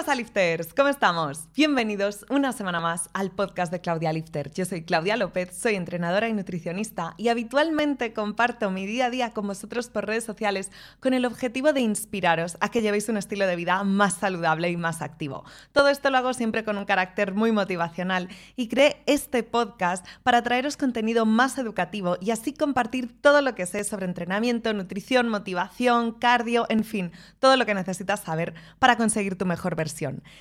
pasa, 0.00 0.14
lifters? 0.14 0.72
¿Cómo 0.72 0.88
estamos? 0.88 1.48
Bienvenidos 1.54 2.24
una 2.30 2.54
semana 2.54 2.80
más 2.80 3.10
al 3.12 3.30
podcast 3.30 3.70
de 3.70 3.82
Claudia 3.82 4.14
Lifter. 4.14 4.50
Yo 4.50 4.64
soy 4.64 4.82
Claudia 4.82 5.18
López, 5.18 5.54
soy 5.54 5.74
entrenadora 5.74 6.26
y 6.26 6.32
nutricionista 6.32 7.12
y 7.18 7.28
habitualmente 7.28 8.14
comparto 8.14 8.70
mi 8.70 8.86
día 8.86 9.06
a 9.06 9.10
día 9.10 9.34
con 9.34 9.46
vosotros 9.46 9.90
por 9.90 10.06
redes 10.06 10.24
sociales 10.24 10.70
con 11.00 11.12
el 11.12 11.26
objetivo 11.26 11.74
de 11.74 11.82
inspiraros 11.82 12.56
a 12.60 12.70
que 12.70 12.80
llevéis 12.80 13.10
un 13.10 13.18
estilo 13.18 13.46
de 13.46 13.56
vida 13.56 13.84
más 13.84 14.14
saludable 14.14 14.70
y 14.70 14.78
más 14.78 15.02
activo. 15.02 15.44
Todo 15.72 15.90
esto 15.90 16.08
lo 16.08 16.16
hago 16.16 16.32
siempre 16.32 16.64
con 16.64 16.78
un 16.78 16.86
carácter 16.86 17.34
muy 17.34 17.52
motivacional 17.52 18.30
y 18.56 18.68
creé 18.68 19.02
este 19.04 19.42
podcast 19.42 20.06
para 20.22 20.42
traeros 20.42 20.78
contenido 20.78 21.26
más 21.26 21.58
educativo 21.58 22.16
y 22.22 22.30
así 22.30 22.54
compartir 22.54 23.20
todo 23.20 23.42
lo 23.42 23.54
que 23.54 23.66
sé 23.66 23.84
sobre 23.84 24.06
entrenamiento, 24.06 24.72
nutrición, 24.72 25.28
motivación, 25.28 26.12
cardio, 26.12 26.64
en 26.70 26.84
fin, 26.84 27.12
todo 27.38 27.58
lo 27.58 27.66
que 27.66 27.74
necesitas 27.74 28.20
saber 28.20 28.54
para 28.78 28.96
conseguir 28.96 29.36
tu 29.36 29.44
mejor 29.44 29.76
versión. 29.76 29.89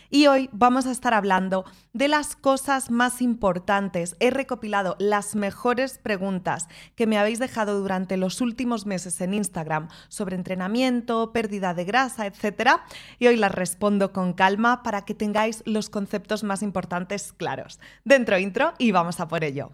Y 0.10 0.28
hoy 0.28 0.50
vamos 0.52 0.86
a 0.86 0.92
estar 0.92 1.14
hablando 1.14 1.66
de 1.94 2.07
las 2.07 2.36
cosas 2.36 2.92
más 2.92 3.21
importantes. 3.21 4.16
He 4.20 4.30
recopilado 4.30 4.96
las 5.00 5.36
mejores 5.36 5.98
preguntas 5.98 6.68
que 6.96 7.07
me 7.07 7.18
habéis 7.18 7.40
dejado 7.40 7.80
durante 7.80 8.18
los 8.18 8.42
últimos 8.42 8.86
meses 8.86 9.20
en 9.21 9.34
Instagram 9.34 9.88
sobre 10.07 10.36
entrenamiento, 10.36 11.32
pérdida 11.32 11.74
de 11.74 11.86
grasa, 11.86 12.26
etc. 12.28 12.82
Y 13.18 13.28
hoy 13.28 13.38
las 13.38 13.54
respondo 13.54 14.14
con 14.14 14.34
calma 14.34 14.84
para 14.84 15.06
que 15.06 15.16
tengáis 15.16 15.64
los 15.66 15.90
conceptos 15.90 16.43
más 16.43 16.62
importantes 16.62 17.34
claros. 17.34 17.79
Dentro 18.04 18.38
intro 18.38 18.74
y 18.78 18.92
vamos 18.92 19.20
a 19.20 19.28
por 19.28 19.43
ello. 19.43 19.71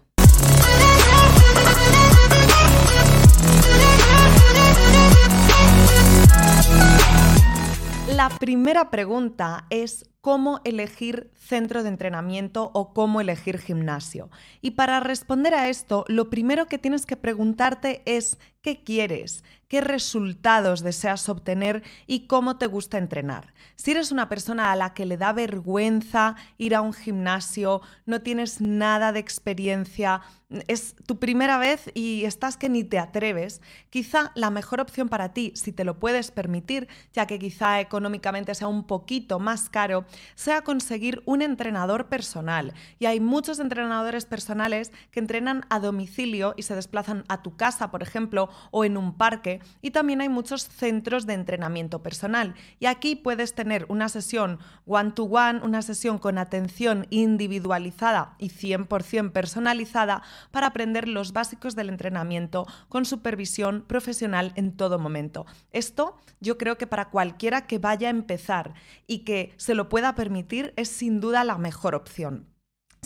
La 8.14 8.28
primera 8.28 8.90
pregunta 8.90 9.66
es 9.68 10.08
cómo 10.20 10.60
elegir 10.64 11.30
centro 11.34 11.82
de 11.82 11.88
entrenamiento 11.88 12.70
o 12.72 12.94
cómo 12.94 13.20
elegir 13.20 13.58
gimnasio. 13.58 14.30
Y 14.60 14.72
para 14.72 15.00
responder 15.00 15.54
a 15.54 15.68
esto, 15.68 16.04
lo 16.06 16.30
primero 16.30 16.66
que 16.66 16.78
tienes 16.78 17.04
que 17.04 17.16
preguntarte 17.16 18.02
es 18.06 18.38
qué 18.66 18.82
quieres, 18.82 19.44
qué 19.68 19.80
resultados 19.80 20.82
deseas 20.82 21.28
obtener 21.28 21.84
y 22.08 22.26
cómo 22.26 22.56
te 22.58 22.66
gusta 22.66 22.98
entrenar. 22.98 23.54
Si 23.76 23.92
eres 23.92 24.10
una 24.10 24.28
persona 24.28 24.72
a 24.72 24.76
la 24.76 24.92
que 24.92 25.06
le 25.06 25.16
da 25.16 25.32
vergüenza 25.32 26.34
ir 26.58 26.74
a 26.74 26.80
un 26.80 26.92
gimnasio, 26.92 27.80
no 28.06 28.22
tienes 28.22 28.60
nada 28.60 29.12
de 29.12 29.20
experiencia, 29.20 30.22
es 30.68 30.94
tu 31.06 31.18
primera 31.18 31.58
vez 31.58 31.90
y 31.94 32.24
estás 32.24 32.56
que 32.56 32.68
ni 32.68 32.84
te 32.84 32.98
atreves, 32.98 33.60
quizá 33.90 34.30
la 34.34 34.50
mejor 34.50 34.80
opción 34.80 35.08
para 35.08 35.32
ti, 35.32 35.52
si 35.56 35.72
te 35.72 35.84
lo 35.84 35.98
puedes 35.98 36.30
permitir, 36.30 36.88
ya 37.12 37.26
que 37.26 37.38
quizá 37.38 37.80
económicamente 37.80 38.54
sea 38.54 38.68
un 38.68 38.84
poquito 38.86 39.40
más 39.40 39.68
caro, 39.68 40.06
sea 40.36 40.62
conseguir 40.62 41.22
un 41.26 41.42
entrenador 41.42 42.08
personal. 42.08 42.74
Y 42.98 43.06
hay 43.06 43.18
muchos 43.18 43.58
entrenadores 43.58 44.24
personales 44.24 44.92
que 45.10 45.20
entrenan 45.20 45.66
a 45.68 45.80
domicilio 45.80 46.54
y 46.56 46.62
se 46.62 46.76
desplazan 46.76 47.24
a 47.28 47.42
tu 47.42 47.56
casa, 47.56 47.90
por 47.90 48.02
ejemplo, 48.02 48.48
o 48.70 48.84
en 48.84 48.96
un 48.96 49.16
parque. 49.16 49.60
Y 49.82 49.90
también 49.90 50.20
hay 50.20 50.28
muchos 50.28 50.62
centros 50.68 51.26
de 51.26 51.34
entrenamiento 51.34 52.02
personal. 52.02 52.54
Y 52.80 52.86
aquí 52.86 53.16
puedes 53.16 53.54
tener 53.54 53.86
una 53.88 54.08
sesión 54.08 54.58
one-to-one, 54.86 55.60
una 55.62 55.82
sesión 55.82 56.18
con 56.18 56.38
atención 56.38 57.06
individualizada 57.10 58.34
y 58.38 58.50
100% 58.50 59.32
personalizada 59.32 60.22
para 60.50 60.68
aprender 60.68 61.08
los 61.08 61.32
básicos 61.32 61.74
del 61.74 61.88
entrenamiento 61.88 62.66
con 62.88 63.04
supervisión 63.04 63.84
profesional 63.86 64.52
en 64.56 64.76
todo 64.76 64.98
momento. 64.98 65.46
Esto 65.72 66.16
yo 66.40 66.58
creo 66.58 66.76
que 66.78 66.86
para 66.86 67.10
cualquiera 67.10 67.66
que 67.66 67.78
vaya 67.78 68.08
a 68.08 68.10
empezar 68.10 68.74
y 69.06 69.20
que 69.20 69.54
se 69.56 69.74
lo 69.74 69.88
pueda 69.88 70.14
permitir 70.14 70.72
es 70.76 70.88
sin 70.88 71.20
duda 71.20 71.44
la 71.44 71.58
mejor 71.58 71.94
opción. 71.94 72.55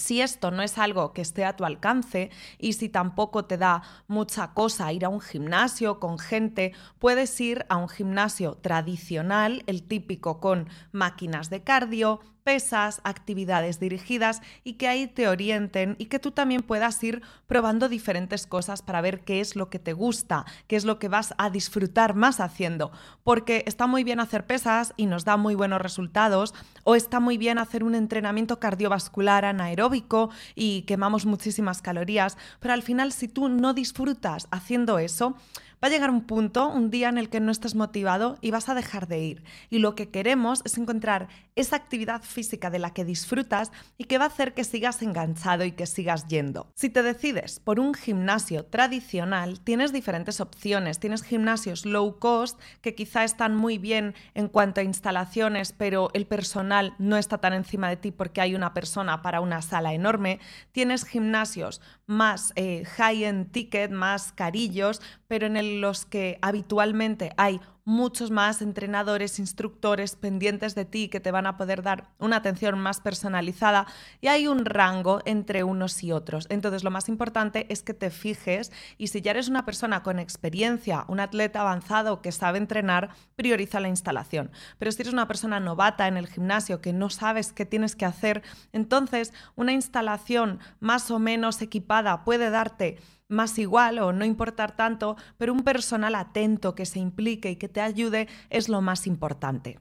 Si 0.01 0.23
esto 0.23 0.51
no 0.51 0.63
es 0.63 0.79
algo 0.79 1.13
que 1.13 1.21
esté 1.21 1.45
a 1.45 1.57
tu 1.57 1.67
alcance 1.67 2.31
y 2.59 2.73
si 2.73 2.89
tampoco 2.89 3.45
te 3.45 3.59
da 3.59 3.83
mucha 4.09 4.55
cosa 4.55 4.91
ir 4.95 5.05
a 5.05 5.11
un 5.11 5.21
gimnasio 5.21 6.01
con 6.01 6.19
gente, 6.19 6.73
puedes 6.99 7.39
ir 7.39 7.67
a 7.69 7.77
un 7.77 7.89
gimnasio 7.89 8.55
tradicional, 8.55 9.63
el 9.67 9.83
típico 9.83 10.41
con 10.41 10.71
máquinas 10.91 11.51
de 11.51 11.63
cardio, 11.63 12.21
pesas, 12.45 13.01
actividades 13.05 13.81
dirigidas 13.81 14.43
y 14.65 14.75
que 14.75 14.89
ahí 14.89 15.07
te 15.07 15.29
orienten 15.29 15.97
y 15.99 16.07
que 16.07 16.19
tú 16.19 16.31
también 16.31 16.63
puedas 16.63 17.03
ir 17.05 17.23
probando 17.47 17.89
diferentes 17.89 18.47
cosas 18.47 18.83
para 18.83 19.01
ver 19.01 19.21
qué 19.21 19.41
es 19.41 19.57
lo 19.57 19.71
que 19.71 19.79
te 19.79 19.93
gusta, 19.93 20.45
qué 20.67 20.77
es 20.77 20.85
lo 20.85 20.99
que 20.99 21.09
vas 21.09 21.35
a 21.39 21.51
disfrutar 21.51 22.15
más 22.15 22.41
haciendo. 22.41 22.93
Porque 23.23 23.65
está 23.67 23.87
muy 23.87 24.05
bien 24.05 24.21
hacer 24.21 24.47
pesas 24.47 24.95
y 24.97 25.07
nos 25.07 25.25
da 25.25 25.37
muy 25.37 25.55
buenos 25.55 25.81
resultados, 25.81 26.55
o 26.85 26.95
está 26.95 27.21
muy 27.21 27.39
bien 27.39 27.59
hacer 27.59 27.85
un 27.85 27.95
entrenamiento 27.95 28.59
cardiovascular 28.59 29.45
anaeróbico 29.45 30.31
y 30.55 30.83
quemamos 30.83 31.27
muchísimas 31.27 31.83
calorías, 31.83 32.37
pero 32.61 32.75
al 32.75 32.83
final 32.83 33.13
si 33.13 33.29
tú 33.29 33.49
no 33.49 33.75
disfrutas 33.75 34.49
haciendo 34.51 34.99
eso, 34.99 35.37
Va 35.83 35.89
a 35.89 35.91
llegar 35.91 36.11
un 36.11 36.27
punto, 36.27 36.69
un 36.69 36.91
día 36.91 37.09
en 37.09 37.17
el 37.17 37.31
que 37.31 37.41
no 37.41 37.51
estés 37.51 37.75
motivado 37.75 38.37
y 38.43 38.51
vas 38.51 38.69
a 38.69 38.75
dejar 38.75 39.09
de 39.09 39.21
ir. 39.21 39.45
Y 39.71 39.79
lo 39.79 39.95
que 39.95 40.11
queremos 40.11 40.61
es 40.67 40.77
encontrar 40.77 41.29
esa 41.57 41.77
actividad 41.77 42.23
física 42.23 42.69
de 42.69 42.79
la 42.79 42.93
que 42.93 43.07
disfrutas 43.07 43.73
y 43.97 44.05
que 44.05 44.19
va 44.19 44.25
a 44.25 44.29
hacer 44.29 44.53
que 44.53 44.65
sigas 44.65 45.01
enganchado 45.01 45.65
y 45.65 45.73
que 45.73 45.87
sigas 45.87 46.27
yendo. 46.27 46.71
Si 46.75 46.91
te 46.91 47.03
decides 47.03 47.61
por 47.61 47.81
un 47.81 47.95
gimnasio 47.95 48.67
tradicional, 48.67 49.61
tienes 49.61 49.91
diferentes 49.91 50.43
opciones. 50.43 51.01
Tienes 51.01 51.23
gimnasios 51.23 51.87
low 51.87 52.19
cost 52.19 52.61
que 52.83 52.95
quizá 52.95 53.25
están 53.25 53.57
muy 53.57 53.79
bien 53.79 54.15
en 54.35 54.49
cuanto 54.49 54.83
a 54.83 54.85
instalaciones, 54.85 55.73
pero 55.73 56.11
el 56.13 56.27
personal 56.27 56.95
no 56.99 57.17
está 57.17 57.39
tan 57.39 57.55
encima 57.55 57.89
de 57.89 57.97
ti 57.97 58.11
porque 58.11 58.43
hay 58.43 58.55
una 58.55 58.75
persona 58.75 59.23
para 59.23 59.41
una 59.41 59.63
sala 59.63 59.95
enorme. 59.95 60.41
Tienes 60.73 61.07
gimnasios 61.07 61.81
más 62.11 62.53
eh, 62.57 62.85
high-end 62.97 63.53
ticket, 63.53 63.93
más 63.93 64.33
carillos, 64.33 65.01
pero 65.29 65.47
en 65.47 65.81
los 65.81 66.05
que 66.05 66.39
habitualmente 66.43 67.33
hay 67.37 67.61
muchos 67.85 68.31
más 68.31 68.63
entrenadores, 68.63 69.39
instructores 69.39 70.17
pendientes 70.17 70.75
de 70.75 70.85
ti 70.85 71.09
que 71.09 71.21
te 71.21 71.31
van 71.31 71.47
a 71.47 71.57
poder 71.57 71.83
dar 71.83 72.11
una 72.19 72.37
atención 72.37 72.79
más 72.79 73.01
personalizada 73.01 73.87
y 74.21 74.29
hay 74.29 74.47
un 74.47 74.65
rango 74.65 75.21
entre 75.25 75.65
unos 75.65 76.03
y 76.03 76.13
otros. 76.13 76.47
Entonces 76.51 76.85
lo 76.85 76.91
más 76.91 77.09
importante 77.09 77.67
es 77.71 77.83
que 77.83 77.95
te 77.95 78.11
fijes 78.11 78.73
y 78.99 79.09
si 79.09 79.21
ya 79.21 79.33
eres 79.33 79.49
una 79.49 79.65
persona 79.65 80.03
con 80.03 80.19
experiencia, 80.19 81.05
un 81.09 81.21
atleta 81.21 81.61
avanzado 81.61 82.23
que 82.23 82.33
sabe 82.33 82.59
entrenar, 82.59 83.11
prioriza 83.37 83.81
la 83.81 83.89
instalación. 83.89 84.51
Pero 84.79 84.93
si 84.93 85.03
eres 85.03 85.13
una 85.13 85.29
persona 85.29 85.61
novata 85.61 86.09
en 86.09 86.17
el 86.17 86.27
gimnasio 86.27 86.81
que 86.81 86.93
no 86.93 87.11
sabes 87.11 87.53
qué 87.53 87.67
tienes 87.67 87.97
que 87.97 88.05
hacer, 88.05 88.43
entonces 88.73 89.33
una 89.57 89.73
instalación 89.73 90.61
más 90.81 91.11
o 91.11 91.19
menos 91.19 91.63
equipada 91.63 92.25
puede 92.25 92.51
darte 92.51 92.99
más 93.31 93.59
igual 93.59 93.99
o 93.99 94.13
no 94.13 94.25
importar 94.25 94.77
tanto, 94.77 95.17
pero 95.39 95.53
un 95.53 95.63
personal 95.63 96.15
atento 96.15 96.75
que 96.75 96.87
se 96.87 96.99
implique 96.99 97.51
y 97.51 97.57
que 97.57 97.69
te 97.69 97.81
ayude 97.81 98.29
es 98.51 98.69
lo 98.69 98.81
más 98.81 99.07
importante. 99.07 99.79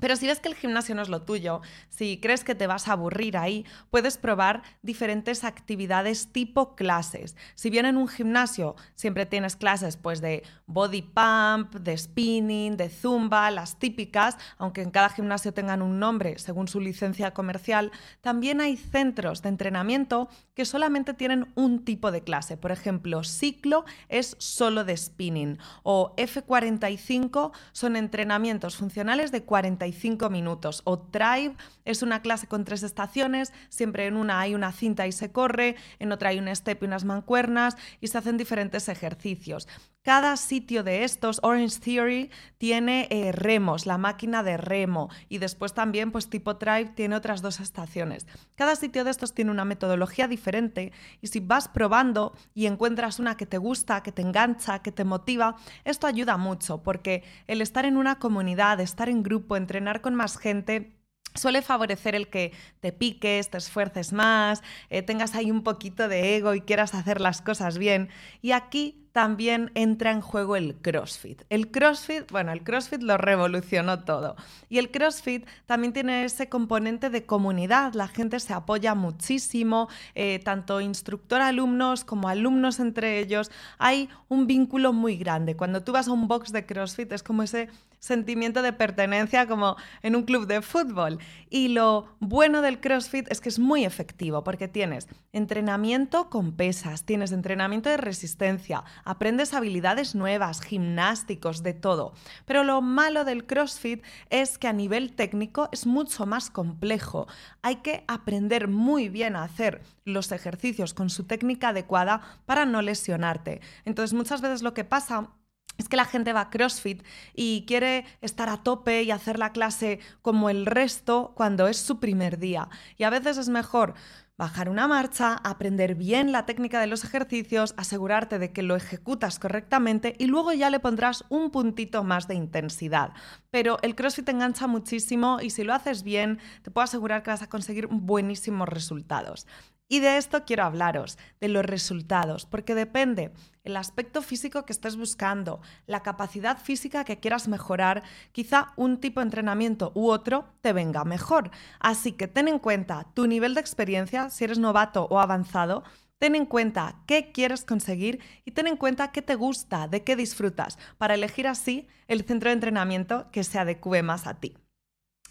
Pero 0.00 0.16
si 0.16 0.26
ves 0.26 0.40
que 0.40 0.48
el 0.48 0.54
gimnasio 0.54 0.94
no 0.94 1.02
es 1.02 1.08
lo 1.08 1.22
tuyo, 1.22 1.62
si 1.88 2.18
crees 2.20 2.44
que 2.44 2.54
te 2.54 2.66
vas 2.66 2.88
a 2.88 2.92
aburrir 2.92 3.36
ahí, 3.36 3.64
puedes 3.90 4.18
probar 4.18 4.62
diferentes 4.82 5.44
actividades 5.44 6.32
tipo 6.32 6.74
clases. 6.74 7.36
Si 7.54 7.70
bien 7.70 7.86
en 7.86 7.96
un 7.96 8.08
gimnasio 8.08 8.74
siempre 8.96 9.24
tienes 9.24 9.56
clases 9.56 9.96
pues 9.96 10.20
de 10.20 10.42
body 10.66 11.02
pump, 11.02 11.74
de 11.76 11.96
spinning, 11.96 12.76
de 12.76 12.88
zumba, 12.88 13.50
las 13.50 13.78
típicas, 13.78 14.36
aunque 14.58 14.82
en 14.82 14.90
cada 14.90 15.10
gimnasio 15.10 15.54
tengan 15.54 15.80
un 15.80 15.98
nombre 15.98 16.38
según 16.38 16.68
su 16.68 16.80
licencia 16.80 17.32
comercial, 17.32 17.92
también 18.20 18.60
hay 18.60 18.76
centros 18.76 19.42
de 19.42 19.50
entrenamiento 19.50 20.28
que 20.54 20.64
solamente 20.64 21.14
tienen 21.14 21.52
un 21.54 21.84
tipo 21.84 22.10
de 22.10 22.22
clase. 22.22 22.56
Por 22.56 22.72
ejemplo, 22.72 23.24
ciclo 23.24 23.84
es 24.08 24.36
solo 24.38 24.84
de 24.84 24.96
spinning 24.96 25.58
o 25.82 26.14
F45 26.16 27.52
son 27.72 27.96
entrenamientos 27.96 28.76
funcionales 28.76 29.32
de 29.32 29.42
45 29.42 30.30
minutos. 30.30 30.82
O 30.84 30.96
Drive 30.96 31.56
es 31.84 32.02
una 32.02 32.22
clase 32.22 32.46
con 32.46 32.64
tres 32.64 32.82
estaciones, 32.82 33.52
siempre 33.68 34.06
en 34.06 34.16
una 34.16 34.40
hay 34.40 34.54
una 34.54 34.72
cinta 34.72 35.06
y 35.06 35.12
se 35.12 35.32
corre, 35.32 35.76
en 35.98 36.12
otra 36.12 36.30
hay 36.30 36.38
un 36.38 36.54
step 36.54 36.82
y 36.82 36.86
unas 36.86 37.04
mancuernas 37.04 37.76
y 38.00 38.08
se 38.08 38.18
hacen 38.18 38.36
diferentes 38.36 38.88
ejercicios. 38.88 39.68
Cada 40.04 40.36
sitio 40.36 40.82
de 40.82 41.02
estos, 41.04 41.40
Orange 41.42 41.80
Theory, 41.80 42.30
tiene 42.58 43.08
eh, 43.10 43.32
remos, 43.32 43.86
la 43.86 43.96
máquina 43.96 44.42
de 44.42 44.58
remo, 44.58 45.08
y 45.30 45.38
después 45.38 45.72
también, 45.72 46.12
pues 46.12 46.28
tipo 46.28 46.52
Drive, 46.52 46.90
tiene 46.94 47.16
otras 47.16 47.40
dos 47.40 47.58
estaciones. 47.58 48.26
Cada 48.54 48.76
sitio 48.76 49.02
de 49.04 49.10
estos 49.10 49.32
tiene 49.32 49.50
una 49.50 49.64
metodología 49.64 50.28
diferente, 50.28 50.92
y 51.22 51.28
si 51.28 51.40
vas 51.40 51.68
probando 51.68 52.34
y 52.52 52.66
encuentras 52.66 53.18
una 53.18 53.38
que 53.38 53.46
te 53.46 53.56
gusta, 53.56 54.02
que 54.02 54.12
te 54.12 54.20
engancha, 54.20 54.80
que 54.80 54.92
te 54.92 55.04
motiva, 55.04 55.56
esto 55.84 56.06
ayuda 56.06 56.36
mucho, 56.36 56.82
porque 56.82 57.24
el 57.46 57.62
estar 57.62 57.86
en 57.86 57.96
una 57.96 58.18
comunidad, 58.18 58.80
estar 58.80 59.08
en 59.08 59.22
grupo, 59.22 59.56
entrenar 59.56 60.02
con 60.02 60.14
más 60.14 60.36
gente, 60.36 61.00
suele 61.34 61.62
favorecer 61.62 62.14
el 62.14 62.28
que 62.28 62.52
te 62.80 62.92
piques, 62.92 63.48
te 63.48 63.56
esfuerces 63.56 64.12
más, 64.12 64.62
eh, 64.90 65.00
tengas 65.00 65.34
ahí 65.34 65.50
un 65.50 65.62
poquito 65.62 66.08
de 66.08 66.36
ego 66.36 66.54
y 66.54 66.60
quieras 66.60 66.94
hacer 66.94 67.22
las 67.22 67.40
cosas 67.40 67.78
bien. 67.78 68.10
Y 68.42 68.52
aquí 68.52 69.03
también 69.14 69.70
entra 69.76 70.10
en 70.10 70.20
juego 70.20 70.56
el 70.56 70.74
CrossFit. 70.74 71.42
El 71.48 71.70
CrossFit, 71.70 72.28
bueno, 72.32 72.50
el 72.50 72.64
CrossFit 72.64 73.00
lo 73.00 73.16
revolucionó 73.16 74.02
todo. 74.02 74.34
Y 74.68 74.78
el 74.78 74.90
CrossFit 74.90 75.46
también 75.66 75.92
tiene 75.92 76.24
ese 76.24 76.48
componente 76.48 77.10
de 77.10 77.24
comunidad. 77.24 77.94
La 77.94 78.08
gente 78.08 78.40
se 78.40 78.52
apoya 78.52 78.96
muchísimo, 78.96 79.88
eh, 80.16 80.40
tanto 80.40 80.80
instructor-alumnos 80.80 82.04
como 82.04 82.26
alumnos 82.28 82.80
entre 82.80 83.20
ellos. 83.20 83.52
Hay 83.78 84.08
un 84.26 84.48
vínculo 84.48 84.92
muy 84.92 85.16
grande. 85.16 85.54
Cuando 85.54 85.84
tú 85.84 85.92
vas 85.92 86.08
a 86.08 86.12
un 86.12 86.26
box 86.26 86.50
de 86.50 86.66
CrossFit 86.66 87.12
es 87.12 87.22
como 87.22 87.44
ese 87.44 87.68
sentimiento 88.04 88.62
de 88.62 88.72
pertenencia 88.72 89.46
como 89.46 89.76
en 90.02 90.14
un 90.14 90.24
club 90.24 90.46
de 90.46 90.60
fútbol. 90.60 91.18
Y 91.48 91.68
lo 91.68 92.16
bueno 92.20 92.60
del 92.60 92.80
CrossFit 92.80 93.30
es 93.30 93.40
que 93.40 93.48
es 93.48 93.58
muy 93.58 93.84
efectivo 93.84 94.44
porque 94.44 94.68
tienes 94.68 95.08
entrenamiento 95.32 96.28
con 96.28 96.52
pesas, 96.52 97.04
tienes 97.04 97.32
entrenamiento 97.32 97.88
de 97.88 97.96
resistencia, 97.96 98.84
aprendes 99.04 99.54
habilidades 99.54 100.14
nuevas, 100.14 100.60
gimnásticos, 100.60 101.62
de 101.62 101.72
todo. 101.72 102.12
Pero 102.44 102.62
lo 102.64 102.82
malo 102.82 103.24
del 103.24 103.46
CrossFit 103.46 104.04
es 104.30 104.58
que 104.58 104.68
a 104.68 104.72
nivel 104.72 105.14
técnico 105.14 105.68
es 105.72 105.86
mucho 105.86 106.26
más 106.26 106.50
complejo. 106.50 107.26
Hay 107.62 107.76
que 107.76 108.04
aprender 108.06 108.68
muy 108.68 109.08
bien 109.08 109.36
a 109.36 109.44
hacer 109.44 109.82
los 110.04 110.30
ejercicios 110.32 110.92
con 110.92 111.08
su 111.08 111.24
técnica 111.24 111.68
adecuada 111.68 112.20
para 112.44 112.66
no 112.66 112.82
lesionarte. 112.82 113.60
Entonces 113.84 114.12
muchas 114.12 114.42
veces 114.42 114.62
lo 114.62 114.74
que 114.74 114.84
pasa 114.84 115.30
es 115.78 115.88
que 115.88 115.96
la 115.96 116.04
gente 116.04 116.32
va 116.32 116.42
a 116.42 116.50
CrossFit 116.50 117.02
y 117.34 117.64
quiere 117.66 118.04
estar 118.20 118.48
a 118.48 118.62
tope 118.62 119.02
y 119.02 119.10
hacer 119.10 119.38
la 119.38 119.52
clase 119.52 120.00
como 120.22 120.50
el 120.50 120.66
resto 120.66 121.32
cuando 121.34 121.68
es 121.68 121.78
su 121.78 122.00
primer 122.00 122.38
día. 122.38 122.68
Y 122.96 123.04
a 123.04 123.10
veces 123.10 123.38
es 123.38 123.48
mejor 123.48 123.94
bajar 124.36 124.68
una 124.68 124.88
marcha, 124.88 125.34
aprender 125.44 125.94
bien 125.94 126.32
la 126.32 126.44
técnica 126.44 126.80
de 126.80 126.86
los 126.86 127.04
ejercicios, 127.04 127.74
asegurarte 127.76 128.38
de 128.38 128.52
que 128.52 128.62
lo 128.62 128.74
ejecutas 128.74 129.38
correctamente 129.38 130.16
y 130.18 130.26
luego 130.26 130.52
ya 130.52 130.70
le 130.70 130.80
pondrás 130.80 131.24
un 131.28 131.50
puntito 131.50 132.02
más 132.02 132.26
de 132.26 132.34
intensidad. 132.34 133.12
Pero 133.50 133.78
el 133.82 133.94
CrossFit 133.94 134.28
engancha 134.28 134.66
muchísimo 134.66 135.38
y 135.40 135.50
si 135.50 135.62
lo 135.62 135.72
haces 135.72 136.02
bien, 136.02 136.40
te 136.62 136.70
puedo 136.70 136.84
asegurar 136.84 137.22
que 137.22 137.30
vas 137.30 137.42
a 137.42 137.48
conseguir 137.48 137.86
buenísimos 137.88 138.68
resultados. 138.68 139.46
Y 139.88 140.00
de 140.00 140.16
esto 140.16 140.44
quiero 140.44 140.64
hablaros, 140.64 141.18
de 141.40 141.48
los 141.48 141.64
resultados, 141.64 142.46
porque 142.46 142.74
depende 142.74 143.32
el 143.64 143.76
aspecto 143.76 144.22
físico 144.22 144.64
que 144.64 144.72
estés 144.72 144.96
buscando, 144.96 145.60
la 145.86 146.02
capacidad 146.02 146.58
física 146.58 147.04
que 147.04 147.20
quieras 147.20 147.48
mejorar, 147.48 148.02
quizá 148.32 148.72
un 148.76 148.98
tipo 148.98 149.20
de 149.20 149.24
entrenamiento 149.24 149.92
u 149.94 150.08
otro 150.08 150.46
te 150.62 150.72
venga 150.72 151.04
mejor. 151.04 151.50
Así 151.80 152.12
que 152.12 152.28
ten 152.28 152.48
en 152.48 152.58
cuenta 152.58 153.06
tu 153.14 153.26
nivel 153.26 153.54
de 153.54 153.60
experiencia, 153.60 154.30
si 154.30 154.44
eres 154.44 154.58
novato 154.58 155.06
o 155.10 155.20
avanzado, 155.20 155.84
ten 156.18 156.34
en 156.34 156.46
cuenta 156.46 157.02
qué 157.06 157.32
quieres 157.32 157.64
conseguir 157.64 158.20
y 158.46 158.52
ten 158.52 158.66
en 158.66 158.78
cuenta 158.78 159.12
qué 159.12 159.20
te 159.20 159.34
gusta, 159.34 159.86
de 159.86 160.02
qué 160.02 160.16
disfrutas, 160.16 160.78
para 160.96 161.14
elegir 161.14 161.46
así 161.46 161.88
el 162.08 162.24
centro 162.24 162.48
de 162.48 162.54
entrenamiento 162.54 163.30
que 163.30 163.44
se 163.44 163.58
adecue 163.58 164.02
más 164.02 164.26
a 164.26 164.40
ti. 164.40 164.56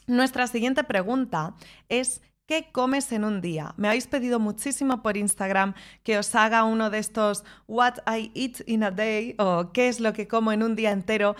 Nuestra 0.05 0.47
siguiente 0.47 0.83
pregunta 0.83 1.55
es 1.87 2.21
¿Qué 2.53 2.69
comes 2.71 3.11
en 3.11 3.23
un 3.23 3.41
día? 3.41 3.73
Me 3.77 3.87
habéis 3.87 4.05
pedido 4.05 4.39
muchísimo 4.39 5.01
por 5.01 5.17
Instagram 5.17 5.73
que 6.03 6.19
os 6.19 6.35
haga 6.35 6.65
uno 6.65 6.91
de 6.91 6.99
estos 6.99 7.43
What 7.67 7.95
I 8.05 8.31
Eat 8.35 8.61
in 8.67 8.83
a 8.83 8.91
Day 8.91 9.33
o 9.39 9.71
qué 9.73 9.87
es 9.87 9.99
lo 9.99 10.13
que 10.13 10.27
como 10.27 10.51
en 10.51 10.61
un 10.61 10.75
día 10.75 10.91
entero. 10.91 11.35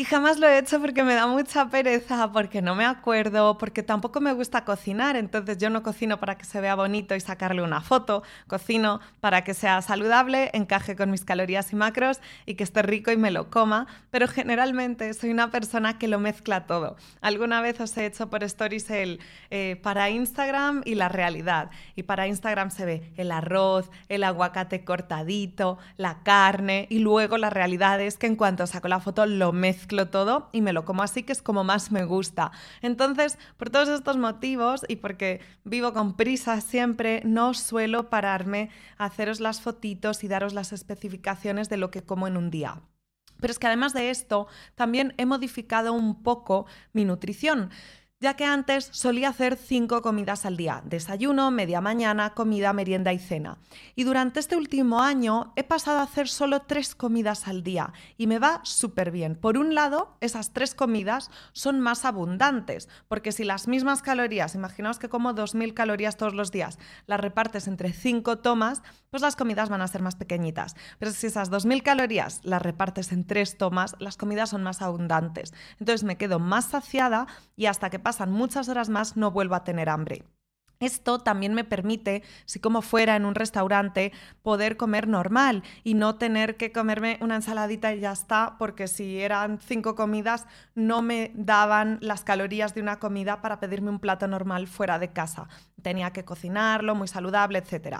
Y 0.00 0.04
jamás 0.04 0.38
lo 0.38 0.48
he 0.48 0.56
hecho 0.56 0.80
porque 0.80 1.04
me 1.04 1.12
da 1.12 1.26
mucha 1.26 1.68
pereza, 1.68 2.32
porque 2.32 2.62
no 2.62 2.74
me 2.74 2.86
acuerdo, 2.86 3.58
porque 3.58 3.82
tampoco 3.82 4.22
me 4.22 4.32
gusta 4.32 4.64
cocinar. 4.64 5.14
Entonces 5.14 5.58
yo 5.58 5.68
no 5.68 5.82
cocino 5.82 6.18
para 6.18 6.38
que 6.38 6.46
se 6.46 6.58
vea 6.62 6.74
bonito 6.74 7.14
y 7.14 7.20
sacarle 7.20 7.60
una 7.60 7.82
foto. 7.82 8.22
Cocino 8.46 9.00
para 9.20 9.44
que 9.44 9.52
sea 9.52 9.82
saludable, 9.82 10.48
encaje 10.54 10.96
con 10.96 11.10
mis 11.10 11.26
calorías 11.26 11.70
y 11.74 11.76
macros 11.76 12.18
y 12.46 12.54
que 12.54 12.64
esté 12.64 12.80
rico 12.80 13.12
y 13.12 13.18
me 13.18 13.30
lo 13.30 13.50
coma. 13.50 13.88
Pero 14.10 14.26
generalmente 14.26 15.12
soy 15.12 15.32
una 15.32 15.50
persona 15.50 15.98
que 15.98 16.08
lo 16.08 16.18
mezcla 16.18 16.64
todo. 16.64 16.96
Alguna 17.20 17.60
vez 17.60 17.78
os 17.78 17.94
he 17.98 18.06
hecho 18.06 18.30
por 18.30 18.42
stories 18.42 18.88
el 18.88 19.20
eh, 19.50 19.78
para 19.82 20.08
Instagram 20.08 20.80
y 20.86 20.94
la 20.94 21.10
realidad. 21.10 21.68
Y 21.94 22.04
para 22.04 22.26
Instagram 22.26 22.70
se 22.70 22.86
ve 22.86 23.12
el 23.18 23.30
arroz, 23.30 23.90
el 24.08 24.24
aguacate 24.24 24.82
cortadito, 24.82 25.76
la 25.98 26.22
carne 26.22 26.86
y 26.88 27.00
luego 27.00 27.36
la 27.36 27.50
realidad 27.50 28.00
es 28.00 28.16
que 28.16 28.28
en 28.28 28.36
cuanto 28.36 28.66
saco 28.66 28.88
la 28.88 29.00
foto 29.00 29.26
lo 29.26 29.52
mezclo 29.52 29.89
todo 30.08 30.48
y 30.52 30.62
me 30.62 30.72
lo 30.72 30.84
como 30.84 31.02
así, 31.02 31.22
que 31.22 31.32
es 31.32 31.42
como 31.42 31.64
más 31.64 31.90
me 31.92 32.04
gusta. 32.04 32.52
Entonces, 32.82 33.38
por 33.56 33.70
todos 33.70 33.88
estos 33.88 34.16
motivos 34.16 34.84
y 34.88 34.96
porque 34.96 35.40
vivo 35.64 35.92
con 35.92 36.16
prisa 36.16 36.60
siempre, 36.60 37.22
no 37.24 37.54
suelo 37.54 38.10
pararme 38.10 38.70
a 38.98 39.06
haceros 39.06 39.40
las 39.40 39.60
fotitos 39.60 40.24
y 40.24 40.28
daros 40.28 40.54
las 40.54 40.72
especificaciones 40.72 41.68
de 41.68 41.76
lo 41.76 41.90
que 41.90 42.02
como 42.02 42.26
en 42.26 42.36
un 42.36 42.50
día. 42.50 42.80
Pero 43.40 43.50
es 43.50 43.58
que 43.58 43.66
además 43.66 43.94
de 43.94 44.10
esto, 44.10 44.46
también 44.74 45.14
he 45.16 45.26
modificado 45.26 45.92
un 45.92 46.22
poco 46.22 46.66
mi 46.92 47.04
nutrición 47.04 47.70
ya 48.20 48.34
que 48.34 48.44
antes 48.44 48.90
solía 48.92 49.30
hacer 49.30 49.56
cinco 49.56 50.02
comidas 50.02 50.44
al 50.44 50.58
día, 50.58 50.82
desayuno, 50.84 51.50
media 51.50 51.80
mañana, 51.80 52.34
comida, 52.34 52.74
merienda 52.74 53.14
y 53.14 53.18
cena. 53.18 53.56
Y 53.96 54.04
durante 54.04 54.40
este 54.40 54.56
último 54.56 55.00
año 55.00 55.54
he 55.56 55.64
pasado 55.64 56.00
a 56.00 56.02
hacer 56.02 56.28
solo 56.28 56.60
tres 56.60 56.94
comidas 56.94 57.48
al 57.48 57.62
día 57.62 57.94
y 58.18 58.26
me 58.26 58.38
va 58.38 58.60
súper 58.62 59.10
bien. 59.10 59.36
Por 59.36 59.56
un 59.56 59.74
lado, 59.74 60.18
esas 60.20 60.52
tres 60.52 60.74
comidas 60.74 61.30
son 61.52 61.80
más 61.80 62.04
abundantes, 62.04 62.90
porque 63.08 63.32
si 63.32 63.42
las 63.44 63.68
mismas 63.68 64.02
calorías, 64.02 64.54
imaginaos 64.54 64.98
que 64.98 65.08
como 65.08 65.32
2.000 65.32 65.72
calorías 65.72 66.18
todos 66.18 66.34
los 66.34 66.52
días, 66.52 66.78
las 67.06 67.20
repartes 67.20 67.68
entre 67.68 67.94
cinco 67.94 68.38
tomas, 68.38 68.82
pues 69.10 69.22
las 69.22 69.36
comidas 69.36 69.68
van 69.68 69.82
a 69.82 69.88
ser 69.88 70.02
más 70.02 70.16
pequeñitas. 70.16 70.76
Pero 70.98 71.10
si 71.10 71.26
esas 71.26 71.50
2.000 71.50 71.82
calorías 71.82 72.40
las 72.44 72.62
repartes 72.62 73.12
en 73.12 73.26
tres 73.26 73.58
tomas, 73.58 73.96
las 73.98 74.16
comidas 74.16 74.50
son 74.50 74.62
más 74.62 74.82
abundantes. 74.82 75.52
Entonces 75.78 76.04
me 76.04 76.16
quedo 76.16 76.38
más 76.38 76.66
saciada 76.66 77.26
y 77.56 77.66
hasta 77.66 77.90
que 77.90 77.98
pasan 77.98 78.30
muchas 78.30 78.68
horas 78.68 78.88
más 78.88 79.16
no 79.16 79.30
vuelvo 79.30 79.56
a 79.56 79.64
tener 79.64 79.88
hambre. 79.88 80.24
Esto 80.80 81.18
también 81.18 81.52
me 81.52 81.62
permite, 81.62 82.22
si 82.46 82.58
como 82.58 82.80
fuera 82.80 83.14
en 83.14 83.26
un 83.26 83.34
restaurante, 83.34 84.12
poder 84.40 84.78
comer 84.78 85.08
normal 85.08 85.62
y 85.84 85.92
no 85.92 86.14
tener 86.14 86.56
que 86.56 86.72
comerme 86.72 87.18
una 87.20 87.36
ensaladita 87.36 87.92
y 87.92 88.00
ya 88.00 88.12
está, 88.12 88.56
porque 88.58 88.88
si 88.88 89.20
eran 89.20 89.58
cinco 89.60 89.94
comidas 89.94 90.46
no 90.74 91.02
me 91.02 91.32
daban 91.34 91.98
las 92.00 92.24
calorías 92.24 92.74
de 92.74 92.80
una 92.80 92.98
comida 92.98 93.42
para 93.42 93.60
pedirme 93.60 93.90
un 93.90 94.00
plato 94.00 94.26
normal 94.26 94.68
fuera 94.68 94.98
de 94.98 95.12
casa. 95.12 95.48
Tenía 95.82 96.14
que 96.14 96.24
cocinarlo, 96.24 96.94
muy 96.94 97.08
saludable, 97.08 97.58
etc. 97.58 97.98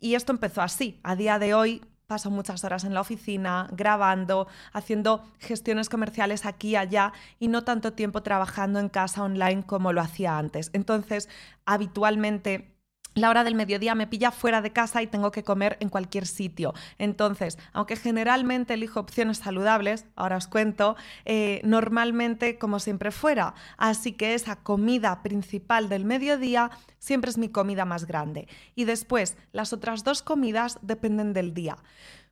Y 0.00 0.14
esto 0.14 0.32
empezó 0.32 0.62
así. 0.62 1.00
A 1.02 1.16
día 1.16 1.38
de 1.38 1.54
hoy 1.54 1.82
paso 2.06 2.30
muchas 2.30 2.64
horas 2.64 2.84
en 2.84 2.94
la 2.94 3.02
oficina, 3.02 3.68
grabando, 3.70 4.48
haciendo 4.72 5.22
gestiones 5.38 5.90
comerciales 5.90 6.46
aquí 6.46 6.70
y 6.70 6.76
allá 6.76 7.12
y 7.38 7.48
no 7.48 7.64
tanto 7.64 7.92
tiempo 7.92 8.22
trabajando 8.22 8.80
en 8.80 8.88
casa 8.88 9.22
online 9.22 9.64
como 9.66 9.92
lo 9.92 10.00
hacía 10.00 10.38
antes. 10.38 10.70
Entonces, 10.72 11.28
habitualmente 11.66 12.77
la 13.14 13.30
hora 13.30 13.44
del 13.44 13.54
mediodía 13.54 13.94
me 13.94 14.06
pilla 14.06 14.30
fuera 14.30 14.62
de 14.62 14.72
casa 14.72 15.02
y 15.02 15.06
tengo 15.06 15.30
que 15.30 15.42
comer 15.42 15.76
en 15.80 15.88
cualquier 15.88 16.26
sitio. 16.26 16.74
Entonces, 16.98 17.58
aunque 17.72 17.96
generalmente 17.96 18.74
elijo 18.74 19.00
opciones 19.00 19.38
saludables, 19.38 20.04
ahora 20.14 20.36
os 20.36 20.46
cuento, 20.46 20.96
eh, 21.24 21.60
normalmente 21.64 22.58
como 22.58 22.78
siempre 22.78 23.10
fuera. 23.10 23.54
Así 23.76 24.12
que 24.12 24.34
esa 24.34 24.56
comida 24.56 25.22
principal 25.22 25.88
del 25.88 26.04
mediodía 26.04 26.70
siempre 26.98 27.30
es 27.30 27.38
mi 27.38 27.48
comida 27.48 27.84
más 27.84 28.06
grande. 28.06 28.48
Y 28.74 28.84
después, 28.84 29.36
las 29.52 29.72
otras 29.72 30.04
dos 30.04 30.22
comidas 30.22 30.78
dependen 30.82 31.32
del 31.32 31.54
día. 31.54 31.78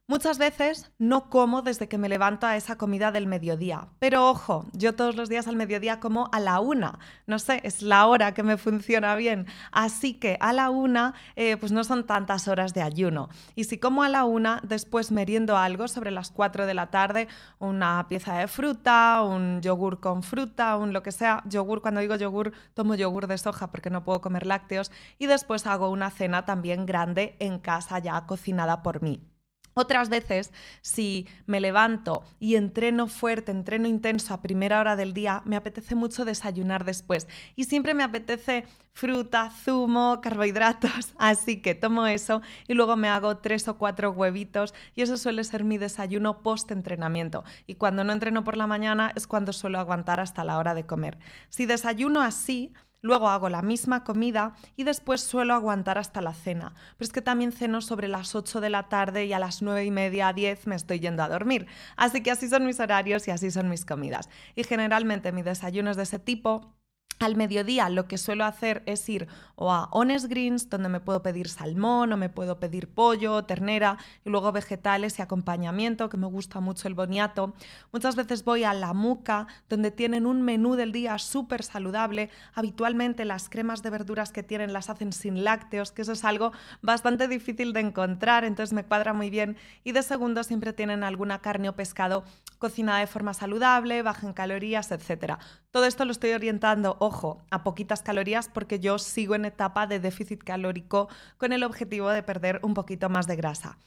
Muchas 0.09 0.39
veces 0.39 0.93
no 0.99 1.29
como 1.31 1.63
desde 1.63 1.89
que 1.89 1.99
me 1.99 2.09
levanto 2.09 2.47
a 2.47 2.57
esa 2.57 2.79
comida 2.79 3.11
del 3.11 3.27
mediodía, 3.27 3.89
pero 3.99 4.31
ojo, 4.31 4.65
yo 4.73 4.95
todos 4.95 5.17
los 5.17 5.29
días 5.29 5.49
al 5.49 5.57
mediodía 5.57 5.99
como 5.99 6.29
a 6.31 6.39
la 6.39 6.61
una, 6.61 7.01
no 7.27 7.41
sé, 7.41 7.61
es 7.65 7.83
la 7.83 8.07
hora 8.07 8.33
que 8.33 8.45
me 8.45 8.57
funciona 8.57 9.17
bien, 9.17 9.47
así 9.73 10.15
que 10.15 10.39
a 10.41 10.53
la 10.53 10.71
una 10.71 11.15
eh, 11.35 11.57
pues 11.57 11.73
no 11.73 11.83
son 11.83 12.07
tantas 12.07 12.47
horas 12.47 12.73
de 12.73 12.83
ayuno. 12.83 13.31
Y 13.57 13.65
si 13.65 13.79
como 13.79 14.05
a 14.05 14.09
la 14.09 14.25
una, 14.25 14.61
después 14.63 15.11
meriendo 15.11 15.57
algo 15.57 15.89
sobre 15.89 16.13
las 16.13 16.31
cuatro 16.31 16.67
de 16.67 16.75
la 16.75 16.93
tarde, 16.93 17.27
una 17.59 18.07
pieza 18.09 18.39
de 18.39 18.47
fruta, 18.47 19.23
un 19.23 19.61
yogur 19.61 19.99
con 19.99 20.23
fruta, 20.23 20.77
un 20.77 20.93
lo 20.93 21.03
que 21.03 21.11
sea, 21.11 21.43
yogur, 21.47 21.83
cuando 21.83 22.01
digo 22.01 22.15
yogur, 22.15 22.53
tomo 22.75 22.95
yogur 22.95 23.27
de 23.27 23.39
soja 23.39 23.73
porque 23.73 23.91
no 23.91 24.05
puedo 24.05 24.21
comer 24.21 24.47
lácteos, 24.47 24.93
y 25.19 25.27
después 25.27 25.67
hago 25.67 25.91
una 25.91 26.11
cena 26.13 26.45
también 26.45 26.87
grande 26.87 27.35
en 27.41 27.59
casa 27.59 27.99
ya 27.99 28.25
cocinada 28.25 28.85
por 28.85 29.03
mí. 29.03 29.36
Otras 29.79 30.09
veces, 30.09 30.55
si 30.81 31.27
me 31.45 31.61
levanto 31.61 32.25
y 32.41 32.55
entreno 32.55 33.09
fuerte, 33.09 33.53
entreno 33.53 33.87
intenso 33.87 34.33
a 34.33 34.41
primera 34.41 34.81
hora 34.81 34.97
del 34.97 35.13
día, 35.13 35.43
me 35.45 35.55
apetece 35.55 35.95
mucho 35.95 36.25
desayunar 36.25 36.87
después. 36.87 37.29
Y 37.57 37.65
siempre 37.65 37.93
me 37.93 38.03
apetece 38.03 38.65
fruta, 38.95 39.51
zumo, 39.51 40.23
carbohidratos. 40.23 41.13
Así 41.19 41.61
que 41.61 41.75
tomo 41.75 42.07
eso 42.07 42.41
y 42.67 42.73
luego 42.73 42.97
me 42.97 43.11
hago 43.11 43.37
tres 43.37 43.69
o 43.69 43.77
cuatro 43.77 44.13
huevitos 44.13 44.73
y 44.95 45.03
eso 45.03 45.19
suele 45.19 45.45
ser 45.45 45.63
mi 45.63 45.77
desayuno 45.77 46.43
post-entrenamiento. 46.43 47.45
Y 47.67 47.75
cuando 47.75 48.03
no 48.03 48.15
entreno 48.15 48.45
por 48.45 48.57
la 48.57 48.67
mañana 48.67 49.13
es 49.15 49.27
cuando 49.27 49.53
suelo 49.53 49.79
aguantar 49.79 50.21
hasta 50.21 50.43
la 50.43 50.57
hora 50.57 50.73
de 50.73 50.87
comer. 50.87 51.19
Si 51.51 51.67
desayuno 51.67 52.23
así, 52.23 52.73
luego 53.07 53.29
hago 53.29 53.49
la 53.49 53.63
misma 53.63 54.05
comida 54.05 54.55
y 54.77 54.85
después 54.85 55.23
suelo 55.23 55.55
aguantar 55.55 55.97
hasta 55.97 56.21
la 56.21 56.35
cena. 56.35 56.75
Pero 56.99 57.07
es 57.07 57.13
que 57.13 57.23
también 57.23 57.53
ceno 57.53 57.81
sobre 57.81 58.09
las 58.09 58.35
8 58.35 58.61
de 58.61 58.71
la 58.71 58.89
tarde 58.89 59.25
y 59.25 59.33
a 59.33 59.39
las 59.39 59.63
9 59.63 59.85
y 59.85 59.91
media, 59.91 60.33
10 60.33 60.67
me 60.67 60.75
estoy 60.77 61.01
yendo 61.01 61.23
a 61.23 61.29
dormir. 61.29 61.67
Así 61.97 62.23
que 62.23 62.31
así 62.31 62.49
son 62.49 62.67
mis 62.67 62.81
horarios 62.81 63.27
y 63.29 63.31
así 63.31 63.51
son 63.51 63.69
mis 63.69 63.87
comidas. 63.87 64.29
Y 64.55 64.65
generalmente 64.65 65.33
mi 65.33 65.43
desayuno 65.43 65.91
es 65.91 65.97
de 65.97 66.03
ese 66.03 66.19
tipo 66.19 66.75
al 67.19 67.37
mediodía 67.37 67.89
lo 67.89 68.07
que 68.07 68.19
suelo 68.19 68.45
hacer 68.45 68.83
es 68.87 69.09
ir 69.09 69.27
o 69.55 69.73
a 69.73 69.89
Honest 69.91 70.27
Greens, 70.27 70.69
donde 70.69 70.89
me 70.89 71.01
puedo 71.01 71.23
pedir 71.23 71.49
salmón 71.49 72.13
o 72.13 72.17
me 72.17 72.29
puedo 72.29 72.61
pedir 72.61 72.89
pollo, 72.89 73.45
ternera 73.45 73.97
y 74.25 74.31
luego 74.31 74.53
vegetales 74.53 75.19
y 75.19 75.23
acompañamiento, 75.23 76.11
que 76.11 76.19
me 76.19 76.27
gusta 76.27 76.61
mucho 76.61 76.89
el 76.89 76.95
boniato. 76.95 77.55
Muchas 77.91 78.17
veces 78.17 78.45
voy 78.45 78.65
a 78.65 78.75
La 78.75 78.93
Muca, 78.93 79.47
donde 79.69 79.91
tienen 79.91 80.27
un 80.27 80.43
menú 80.43 80.75
del 80.75 80.93
día 80.93 81.19
súper 81.19 81.63
saludable. 81.63 82.29
Habitualmente 82.55 83.25
las 83.25 83.49
cremas 83.49 83.83
de 83.83 83.91
verduras 83.91 84.31
que 84.31 84.43
tienen 84.43 84.75
las 84.75 84.91
hacen 84.91 85.13
sin 85.13 85.43
lácteos, 85.43 85.93
que 85.93 86.03
eso 86.03 86.13
es 86.13 86.25
algo 86.25 86.53
bastante 86.83 87.29
difícil 87.29 87.73
de 87.73 87.81
encontrar, 87.81 88.45
entonces 88.45 88.75
me 88.75 88.85
cuadra 88.85 89.15
muy 89.15 89.31
bien. 89.31 89.57
Y 89.85 89.93
de 89.93 90.03
segundo 90.03 90.45
siempre 90.45 90.75
tienen 90.75 91.03
alguna 91.03 91.41
carne 91.41 91.71
o 91.71 91.77
pescado 91.77 92.25
cocinada 92.59 93.01
de 93.01 93.07
forma 93.07 93.35
saludable, 93.35 94.03
baja 94.03 94.27
en 94.27 94.33
calorías, 94.33 94.91
etc. 94.91 95.35
Todo 95.71 95.85
esto 95.85 96.05
lo 96.05 96.13
estoy 96.13 96.33
orientando 96.33 96.97
ojo, 97.07 97.43
a 97.51 97.63
poquitas 97.63 98.03
calorías 98.03 98.49
porque 98.49 98.79
yo 98.79 98.99
sigo 98.99 99.35
en 99.35 99.45
etapa 99.45 99.87
de 99.87 100.01
déficit 100.01 100.43
calórico 100.45 101.09
con 101.39 101.53
el 101.53 101.63
objetivo 101.65 102.11
de 102.11 102.23
perder 102.23 102.61
un 102.63 102.75
poquito 102.75 103.09
más 103.09 103.27
de 103.27 103.37
grasa. 103.37 103.79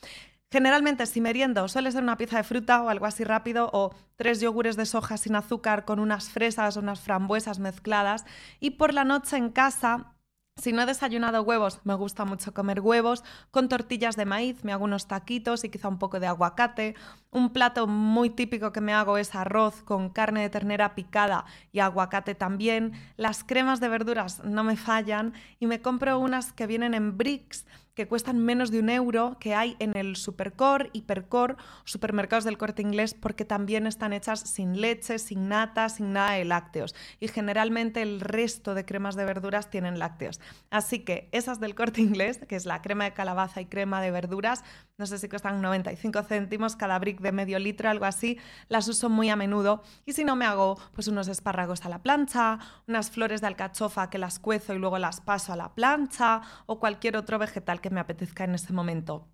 Generalmente, 0.52 1.06
si 1.06 1.22
meriendo, 1.22 1.68
suele 1.68 1.92
ser 1.92 2.02
una 2.02 2.18
pieza 2.18 2.38
de 2.38 2.44
fruta 2.44 2.82
o 2.82 2.90
algo 2.90 3.06
así 3.06 3.24
rápido, 3.24 3.70
o 3.72 3.94
tres 4.16 4.42
yogures 4.42 4.76
de 4.76 4.88
soja 4.88 5.18
sin 5.18 5.36
azúcar 5.36 5.86
con 5.86 6.00
unas 6.00 6.30
fresas 6.32 6.76
o 6.76 6.80
unas 6.80 7.02
frambuesas 7.02 7.60
mezcladas. 7.60 8.26
Y 8.60 8.72
por 8.72 8.96
la 8.96 9.04
noche 9.04 9.38
en 9.38 9.52
casa, 9.52 10.16
si 10.60 10.74
no 10.74 10.82
he 10.82 10.86
desayunado 10.86 11.42
huevos, 11.44 11.80
me 11.84 11.94
gusta 11.94 12.26
mucho 12.26 12.54
comer 12.54 12.82
huevos 12.82 13.24
con 13.52 13.70
tortillas 13.70 14.16
de 14.16 14.26
maíz, 14.26 14.64
me 14.64 14.74
hago 14.74 14.84
unos 14.84 15.08
taquitos 15.08 15.64
y 15.64 15.70
quizá 15.70 15.88
un 15.88 16.00
poco 16.00 16.20
de 16.20 16.28
aguacate. 16.28 16.96
Un 17.32 17.52
plato 17.52 17.88
muy 17.88 18.30
típico 18.30 18.72
que 18.72 18.82
me 18.82 18.94
hago 18.94 19.18
es 19.18 19.36
arroz 19.36 19.84
con 19.84 20.10
carne 20.10 20.42
de 20.42 20.50
ternera 20.50 20.96
picada 20.96 21.46
y 21.72 21.80
aguacate 21.80 22.36
también. 22.36 22.94
Las 23.18 23.44
cremas 23.44 23.80
de 23.80 23.90
verduras 23.90 24.44
no 24.44 24.64
me 24.64 24.76
fallan 24.76 25.34
y 25.60 25.68
me 25.68 25.82
compro 25.82 26.20
unas 26.20 26.54
que 26.54 26.68
vienen 26.68 26.94
en 26.94 27.18
bricks 27.18 27.66
que 27.94 28.08
cuestan 28.08 28.40
menos 28.40 28.72
de 28.72 28.80
un 28.80 28.90
euro 28.90 29.38
que 29.40 29.56
hay 29.56 29.76
en 29.80 29.96
el 29.98 30.16
Supercore, 30.16 30.90
Hipercore, 30.94 31.56
supermercados 31.84 32.44
del 32.44 32.58
corte 32.58 32.82
inglés, 32.82 33.14
porque 33.14 33.46
también 33.46 33.88
están 33.88 34.14
hechas 34.14 34.40
sin 34.40 34.80
leche, 34.80 35.20
sin 35.20 35.50
nata, 35.50 35.90
sin 35.90 36.14
nada 36.14 36.32
de 36.32 36.46
lácteos. 36.46 36.96
Y 37.20 37.28
generalmente 37.28 38.02
el 38.02 38.22
resto 38.22 38.74
de 38.74 38.86
cremas 38.86 39.16
de 39.16 39.26
verduras 39.26 39.70
tienen 39.70 40.00
lácteos. 40.00 40.40
Así 40.70 41.00
que 41.00 41.30
esas 41.32 41.60
del 41.60 41.76
corte 41.76 42.02
inglés, 42.02 42.40
que 42.48 42.56
es 42.56 42.66
la 42.66 42.82
crema 42.82 43.04
de 43.04 43.14
calabaza 43.14 43.62
y 43.62 43.66
crema 43.66 44.02
de 44.02 44.12
verduras, 44.12 44.64
no 44.98 45.06
sé 45.06 45.18
si 45.18 45.30
cuestan 45.30 45.62
95 45.62 46.24
céntimos 46.24 46.76
cada 46.76 47.00
brick 47.00 47.22
de 47.22 47.32
medio 47.32 47.60
litro, 47.60 47.90
algo 47.90 48.06
así, 48.06 48.38
las 48.68 48.88
uso 48.88 49.10
muy 49.10 49.30
a 49.30 49.36
menudo. 49.36 49.82
Y 50.06 50.14
si 50.14 50.24
no, 50.24 50.36
me 50.36 50.46
hago 50.46 50.78
pues 50.94 51.08
unos 51.08 51.28
espárragos 51.28 51.86
a 51.86 51.90
la 51.90 52.04
plancha, 52.04 52.60
unas 52.88 53.10
flores 53.10 53.42
de 53.42 53.48
alcachofa 53.48 54.10
que 54.10 54.18
las 54.18 54.40
cuezo 54.40 54.74
y 54.74 54.80
luego 54.80 55.00
las 55.00 55.22
paso 55.22 55.54
a 55.54 55.56
la 55.56 55.74
plancha, 55.74 56.42
o 56.66 56.80
cualquier 56.80 57.18
otro 57.18 57.40
vegetal 57.40 57.82
que 57.82 57.89
me 57.92 58.00
apetezca 58.00 58.44
en 58.44 58.56
ese 58.56 58.74
momento. 58.74 59.28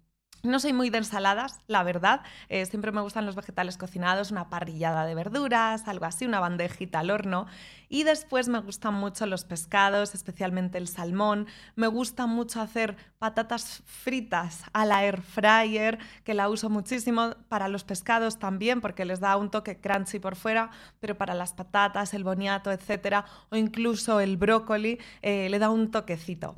No 0.46 0.60
soy 0.60 0.74
muy 0.74 0.92
de 0.92 1.00
ensaladas, 1.00 1.60
la 1.66 1.82
verdad. 1.82 2.22
Eh, 2.50 2.68
siempre 2.68 2.92
me 2.92 3.02
gustan 3.02 3.26
los 3.26 3.36
vegetales 3.36 3.78
cocinados, 3.78 4.30
una 4.30 4.48
parrillada 4.48 5.06
de 5.06 5.16
verduras, 5.16 5.88
algo 5.88 6.06
así, 6.06 6.26
una 6.26 6.40
bandejita 6.40 7.00
al 7.00 7.10
horno. 7.10 7.48
Y 7.90 8.04
después 8.04 8.48
me 8.48 8.60
gustan 8.60 8.94
mucho 8.94 9.26
los 9.26 9.44
pescados, 9.44 10.14
especialmente 10.14 10.78
el 10.78 10.88
salmón. 10.88 11.48
Me 11.76 11.88
gusta 11.88 12.28
mucho 12.28 12.62
hacer 12.62 12.96
patatas 13.18 13.82
fritas 13.88 14.62
a 14.72 14.86
la 14.86 15.04
air 15.04 15.22
fryer, 15.22 15.98
que 16.24 16.36
la 16.36 16.48
uso 16.48 16.70
muchísimo 16.70 17.32
para 17.50 17.68
los 17.68 17.84
pescados 17.84 18.38
también, 18.38 18.82
porque 18.82 19.06
les 19.06 19.20
da 19.20 19.38
un 19.38 19.50
toque 19.50 19.80
crunchy 19.82 20.20
por 20.20 20.36
fuera, 20.36 20.70
pero 21.00 21.18
para 21.18 21.34
las 21.34 21.54
patatas, 21.54 22.14
el 22.14 22.24
boniato, 22.24 22.72
etcétera, 22.72 23.26
o 23.50 23.56
incluso 23.56 24.20
el 24.20 24.38
brócoli, 24.38 25.00
eh, 25.24 25.50
le 25.50 25.58
da 25.58 25.72
un 25.72 25.90
toquecito. 25.90 26.56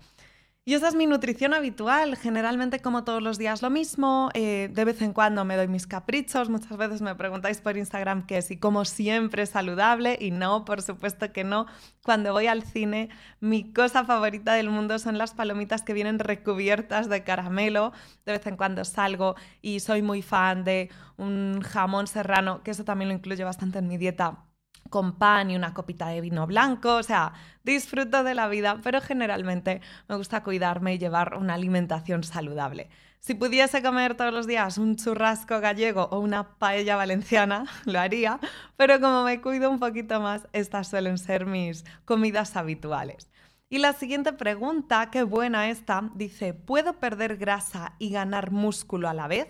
Y 0.67 0.73
esa 0.73 0.89
es 0.89 0.95
mi 0.95 1.07
nutrición 1.07 1.53
habitual. 1.53 2.17
Generalmente 2.17 2.81
como 2.81 3.05
todos 3.05 3.23
los 3.23 3.37
días 3.37 3.61
lo 3.61 3.69
mismo. 3.69 4.29
Eh, 4.33 4.69
de 4.69 4.83
vez 4.83 5.01
en 5.01 5.13
cuando 5.13 5.45
me 5.45 5.55
doy 5.55 5.69
mis 5.69 5.87
caprichos. 5.87 6.49
Muchas 6.49 6.75
veces 6.75 7.01
me 7.01 7.15
preguntáis 7.15 7.61
por 7.61 7.77
Instagram 7.77 8.25
que 8.25 8.41
si 8.41 8.57
como 8.57 8.83
siempre 8.83 9.45
saludable. 9.45 10.17
Y 10.19 10.31
no, 10.31 10.65
por 10.65 10.81
supuesto 10.81 11.31
que 11.31 11.45
no. 11.45 11.67
Cuando 12.03 12.33
voy 12.33 12.47
al 12.47 12.63
cine, 12.63 13.07
mi 13.39 13.71
cosa 13.71 14.03
favorita 14.03 14.55
del 14.55 14.69
mundo 14.69 14.99
son 14.99 15.17
las 15.17 15.33
palomitas 15.33 15.83
que 15.83 15.93
vienen 15.93 16.19
recubiertas 16.19 17.07
de 17.07 17.23
caramelo. 17.23 17.93
De 18.25 18.33
vez 18.33 18.45
en 18.45 18.57
cuando 18.57 18.83
salgo 18.83 19.37
y 19.61 19.79
soy 19.79 20.01
muy 20.01 20.21
fan 20.21 20.65
de 20.65 20.89
un 21.15 21.61
jamón 21.61 22.07
serrano, 22.07 22.61
que 22.63 22.71
eso 22.71 22.83
también 22.83 23.07
lo 23.07 23.15
incluyo 23.15 23.45
bastante 23.45 23.79
en 23.79 23.87
mi 23.87 23.97
dieta 23.97 24.46
con 24.89 25.17
pan 25.17 25.51
y 25.51 25.55
una 25.55 25.73
copita 25.73 26.07
de 26.07 26.21
vino 26.21 26.47
blanco, 26.47 26.95
o 26.95 27.03
sea, 27.03 27.33
disfruto 27.63 28.23
de 28.23 28.33
la 28.33 28.47
vida, 28.47 28.79
pero 28.83 29.01
generalmente 29.01 29.81
me 30.07 30.15
gusta 30.15 30.43
cuidarme 30.43 30.95
y 30.95 30.97
llevar 30.97 31.35
una 31.37 31.55
alimentación 31.55 32.23
saludable. 32.23 32.89
Si 33.19 33.33
pudiese 33.33 33.81
comer 33.81 34.15
todos 34.15 34.33
los 34.33 34.47
días 34.47 34.77
un 34.77 34.95
churrasco 34.95 35.59
gallego 35.59 36.07
o 36.11 36.19
una 36.19 36.57
paella 36.57 36.95
valenciana, 36.95 37.65
lo 37.85 37.99
haría, 37.99 38.39
pero 38.77 38.99
como 39.01 39.23
me 39.23 39.41
cuido 39.41 39.69
un 39.69 39.79
poquito 39.79 40.21
más, 40.21 40.47
estas 40.53 40.87
suelen 40.89 41.17
ser 41.17 41.45
mis 41.45 41.83
comidas 42.05 42.55
habituales. 42.55 43.29
Y 43.69 43.79
la 43.79 43.91
siguiente 43.91 44.31
pregunta, 44.31 45.09
qué 45.11 45.23
buena 45.23 45.69
esta, 45.69 46.09
dice, 46.15 46.53
¿puedo 46.53 46.99
perder 46.99 47.35
grasa 47.35 47.95
y 47.99 48.11
ganar 48.11 48.51
músculo 48.51 49.09
a 49.09 49.13
la 49.13 49.27
vez? 49.27 49.49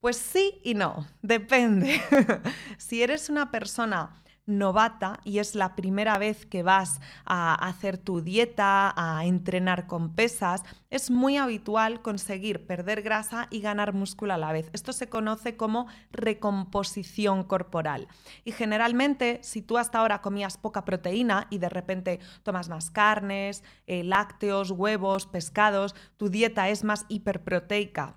Pues 0.00 0.16
sí 0.16 0.60
y 0.64 0.74
no, 0.74 1.06
depende. 1.22 2.00
si 2.76 3.02
eres 3.02 3.30
una 3.30 3.52
persona 3.52 4.22
novata 4.46 5.20
y 5.24 5.38
es 5.40 5.54
la 5.54 5.74
primera 5.74 6.18
vez 6.18 6.46
que 6.46 6.62
vas 6.62 7.00
a 7.24 7.54
hacer 7.54 7.98
tu 7.98 8.20
dieta, 8.20 8.94
a 8.96 9.24
entrenar 9.26 9.86
con 9.86 10.14
pesas, 10.14 10.62
es 10.90 11.10
muy 11.10 11.36
habitual 11.36 12.00
conseguir 12.00 12.66
perder 12.66 13.02
grasa 13.02 13.48
y 13.50 13.60
ganar 13.60 13.92
músculo 13.92 14.34
a 14.34 14.38
la 14.38 14.52
vez. 14.52 14.70
Esto 14.72 14.92
se 14.92 15.08
conoce 15.08 15.56
como 15.56 15.86
recomposición 16.12 17.44
corporal. 17.44 18.08
Y 18.44 18.52
generalmente, 18.52 19.40
si 19.42 19.62
tú 19.62 19.78
hasta 19.78 19.98
ahora 19.98 20.22
comías 20.22 20.56
poca 20.56 20.84
proteína 20.84 21.48
y 21.50 21.58
de 21.58 21.68
repente 21.68 22.20
tomas 22.42 22.68
más 22.68 22.90
carnes, 22.90 23.64
eh, 23.86 24.04
lácteos, 24.04 24.70
huevos, 24.70 25.26
pescados, 25.26 25.94
tu 26.16 26.28
dieta 26.28 26.68
es 26.68 26.84
más 26.84 27.04
hiperproteica 27.08 28.16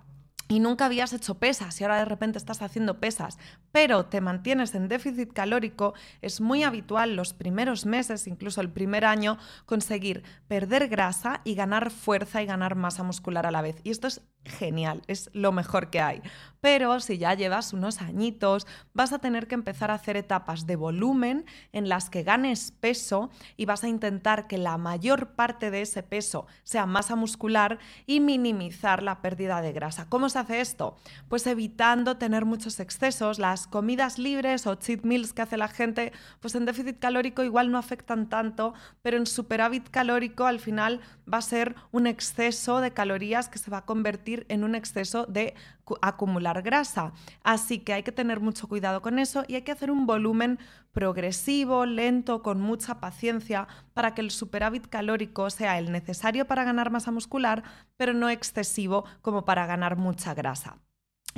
y 0.50 0.58
nunca 0.58 0.86
habías 0.86 1.12
hecho 1.12 1.36
pesas 1.36 1.80
y 1.80 1.84
ahora 1.84 1.98
de 1.98 2.04
repente 2.04 2.36
estás 2.36 2.60
haciendo 2.60 2.98
pesas, 2.98 3.38
pero 3.70 4.06
te 4.06 4.20
mantienes 4.20 4.74
en 4.74 4.88
déficit 4.88 5.32
calórico, 5.32 5.94
es 6.22 6.40
muy 6.40 6.64
habitual 6.64 7.14
los 7.14 7.32
primeros 7.34 7.86
meses, 7.86 8.26
incluso 8.26 8.60
el 8.60 8.68
primer 8.68 9.04
año, 9.04 9.38
conseguir 9.64 10.24
perder 10.48 10.88
grasa 10.88 11.40
y 11.44 11.54
ganar 11.54 11.90
fuerza 11.90 12.42
y 12.42 12.46
ganar 12.46 12.74
masa 12.74 13.04
muscular 13.04 13.46
a 13.46 13.52
la 13.52 13.62
vez. 13.62 13.76
Y 13.84 13.90
esto 13.90 14.08
es 14.08 14.22
genial, 14.44 15.02
es 15.06 15.30
lo 15.32 15.52
mejor 15.52 15.90
que 15.90 16.00
hay. 16.00 16.22
Pero 16.60 16.98
si 17.00 17.18
ya 17.18 17.34
llevas 17.34 17.72
unos 17.72 18.00
añitos, 18.00 18.66
vas 18.92 19.12
a 19.12 19.18
tener 19.18 19.46
que 19.46 19.54
empezar 19.54 19.90
a 19.90 19.94
hacer 19.94 20.16
etapas 20.16 20.66
de 20.66 20.76
volumen 20.76 21.44
en 21.72 21.88
las 21.88 22.10
que 22.10 22.22
ganes 22.22 22.72
peso 22.72 23.30
y 23.56 23.66
vas 23.66 23.84
a 23.84 23.88
intentar 23.88 24.46
que 24.46 24.58
la 24.58 24.78
mayor 24.78 25.34
parte 25.34 25.70
de 25.70 25.82
ese 25.82 26.02
peso 26.02 26.46
sea 26.64 26.86
masa 26.86 27.16
muscular 27.16 27.78
y 28.06 28.20
minimizar 28.20 29.02
la 29.02 29.22
pérdida 29.22 29.62
de 29.62 29.72
grasa. 29.72 30.08
¿Cómo 30.08 30.26
hace 30.40 30.60
esto? 30.60 30.96
Pues 31.28 31.46
evitando 31.46 32.16
tener 32.16 32.44
muchos 32.44 32.80
excesos. 32.80 33.38
Las 33.38 33.66
comidas 33.66 34.18
libres 34.18 34.66
o 34.66 34.74
cheat 34.74 35.02
meals 35.02 35.32
que 35.32 35.42
hace 35.42 35.56
la 35.56 35.68
gente, 35.68 36.12
pues 36.40 36.54
en 36.54 36.64
déficit 36.64 36.98
calórico 36.98 37.44
igual 37.44 37.70
no 37.70 37.78
afectan 37.78 38.28
tanto, 38.28 38.74
pero 39.02 39.16
en 39.16 39.26
superávit 39.26 39.88
calórico 39.88 40.46
al 40.46 40.60
final 40.60 41.00
va 41.32 41.38
a 41.38 41.42
ser 41.42 41.74
un 41.92 42.06
exceso 42.06 42.80
de 42.80 42.92
calorías 42.92 43.48
que 43.48 43.58
se 43.58 43.70
va 43.70 43.78
a 43.78 43.84
convertir 43.86 44.46
en 44.48 44.64
un 44.64 44.74
exceso 44.74 45.26
de 45.26 45.54
acumular 46.02 46.62
grasa. 46.62 47.12
Así 47.42 47.78
que 47.78 47.92
hay 47.92 48.02
que 48.02 48.12
tener 48.12 48.40
mucho 48.40 48.68
cuidado 48.68 49.02
con 49.02 49.18
eso 49.18 49.44
y 49.48 49.54
hay 49.54 49.62
que 49.62 49.72
hacer 49.72 49.90
un 49.90 50.06
volumen 50.06 50.58
progresivo, 50.92 51.86
lento, 51.86 52.42
con 52.42 52.60
mucha 52.60 53.00
paciencia 53.00 53.68
para 53.94 54.14
que 54.14 54.20
el 54.20 54.30
superávit 54.30 54.86
calórico 54.88 55.50
sea 55.50 55.78
el 55.78 55.92
necesario 55.92 56.46
para 56.46 56.64
ganar 56.64 56.90
masa 56.90 57.10
muscular, 57.10 57.62
pero 57.96 58.12
no 58.12 58.28
excesivo 58.28 59.04
como 59.22 59.44
para 59.44 59.66
ganar 59.66 59.96
mucha 59.96 60.34
grasa. 60.34 60.78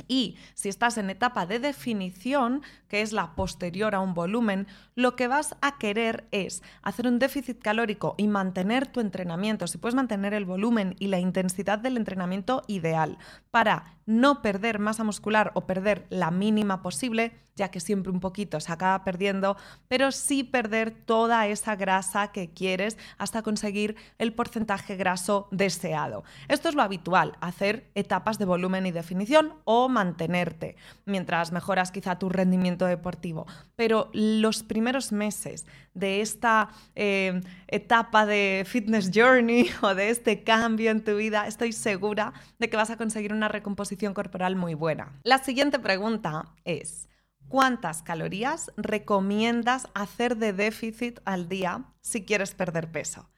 Y 0.07 0.37
si 0.53 0.69
estás 0.69 0.97
en 0.97 1.09
etapa 1.09 1.45
de 1.45 1.59
definición, 1.59 2.61
que 2.87 3.01
es 3.01 3.13
la 3.13 3.35
posterior 3.35 3.95
a 3.95 3.99
un 3.99 4.13
volumen, 4.13 4.67
lo 4.95 5.15
que 5.15 5.27
vas 5.27 5.55
a 5.61 5.77
querer 5.77 6.27
es 6.31 6.63
hacer 6.81 7.07
un 7.07 7.19
déficit 7.19 7.61
calórico 7.61 8.15
y 8.17 8.27
mantener 8.27 8.87
tu 8.87 8.99
entrenamiento, 8.99 9.67
si 9.67 9.77
puedes 9.77 9.95
mantener 9.95 10.33
el 10.33 10.45
volumen 10.45 10.95
y 10.99 11.07
la 11.07 11.19
intensidad 11.19 11.79
del 11.79 11.97
entrenamiento 11.97 12.63
ideal, 12.67 13.17
para 13.51 13.97
no 14.05 14.41
perder 14.41 14.79
masa 14.79 15.03
muscular 15.03 15.51
o 15.55 15.65
perder 15.65 16.05
la 16.09 16.31
mínima 16.31 16.81
posible, 16.81 17.33
ya 17.55 17.69
que 17.69 17.79
siempre 17.79 18.11
un 18.11 18.19
poquito 18.19 18.59
se 18.59 18.71
acaba 18.71 19.03
perdiendo, 19.03 19.57
pero 19.87 20.11
sí 20.11 20.43
perder 20.43 20.91
toda 20.91 21.47
esa 21.47 21.75
grasa 21.75 22.31
que 22.31 22.49
quieres 22.51 22.97
hasta 23.17 23.43
conseguir 23.43 23.95
el 24.17 24.33
porcentaje 24.33 24.95
graso 24.95 25.47
deseado. 25.51 26.23
Esto 26.47 26.69
es 26.69 26.75
lo 26.75 26.81
habitual, 26.81 27.37
hacer 27.41 27.91
etapas 27.95 28.39
de 28.39 28.45
volumen 28.45 28.85
y 28.85 28.91
definición 28.91 29.53
o 29.65 29.87
mantenerte, 29.87 30.75
mientras 31.05 31.51
mejoras 31.51 31.91
quizá 31.91 32.17
tu 32.17 32.29
rendimiento 32.29 32.85
deportivo. 32.85 33.45
Pero 33.75 34.09
los 34.13 34.63
primeros 34.63 35.11
meses 35.11 35.65
de 35.93 36.21
esta 36.21 36.69
eh, 36.95 37.41
etapa 37.67 38.25
de 38.25 38.63
fitness 38.67 39.11
journey 39.13 39.69
o 39.81 39.95
de 39.95 40.09
este 40.09 40.43
cambio 40.43 40.91
en 40.91 41.03
tu 41.03 41.15
vida, 41.15 41.47
estoy 41.47 41.71
segura 41.73 42.33
de 42.59 42.69
que 42.69 42.77
vas 42.77 42.89
a 42.89 42.97
conseguir 42.97 43.33
una 43.33 43.47
recomposición 43.47 44.13
corporal 44.13 44.55
muy 44.55 44.73
buena. 44.73 45.11
La 45.23 45.37
siguiente 45.37 45.79
pregunta 45.79 46.45
es, 46.65 47.09
¿cuántas 47.47 48.01
calorías 48.01 48.71
recomiendas 48.77 49.87
hacer 49.93 50.37
de 50.37 50.53
déficit 50.53 51.19
al 51.25 51.49
día 51.49 51.85
si 52.01 52.23
quieres 52.25 52.53
perder 52.53 52.91
peso? 52.91 53.29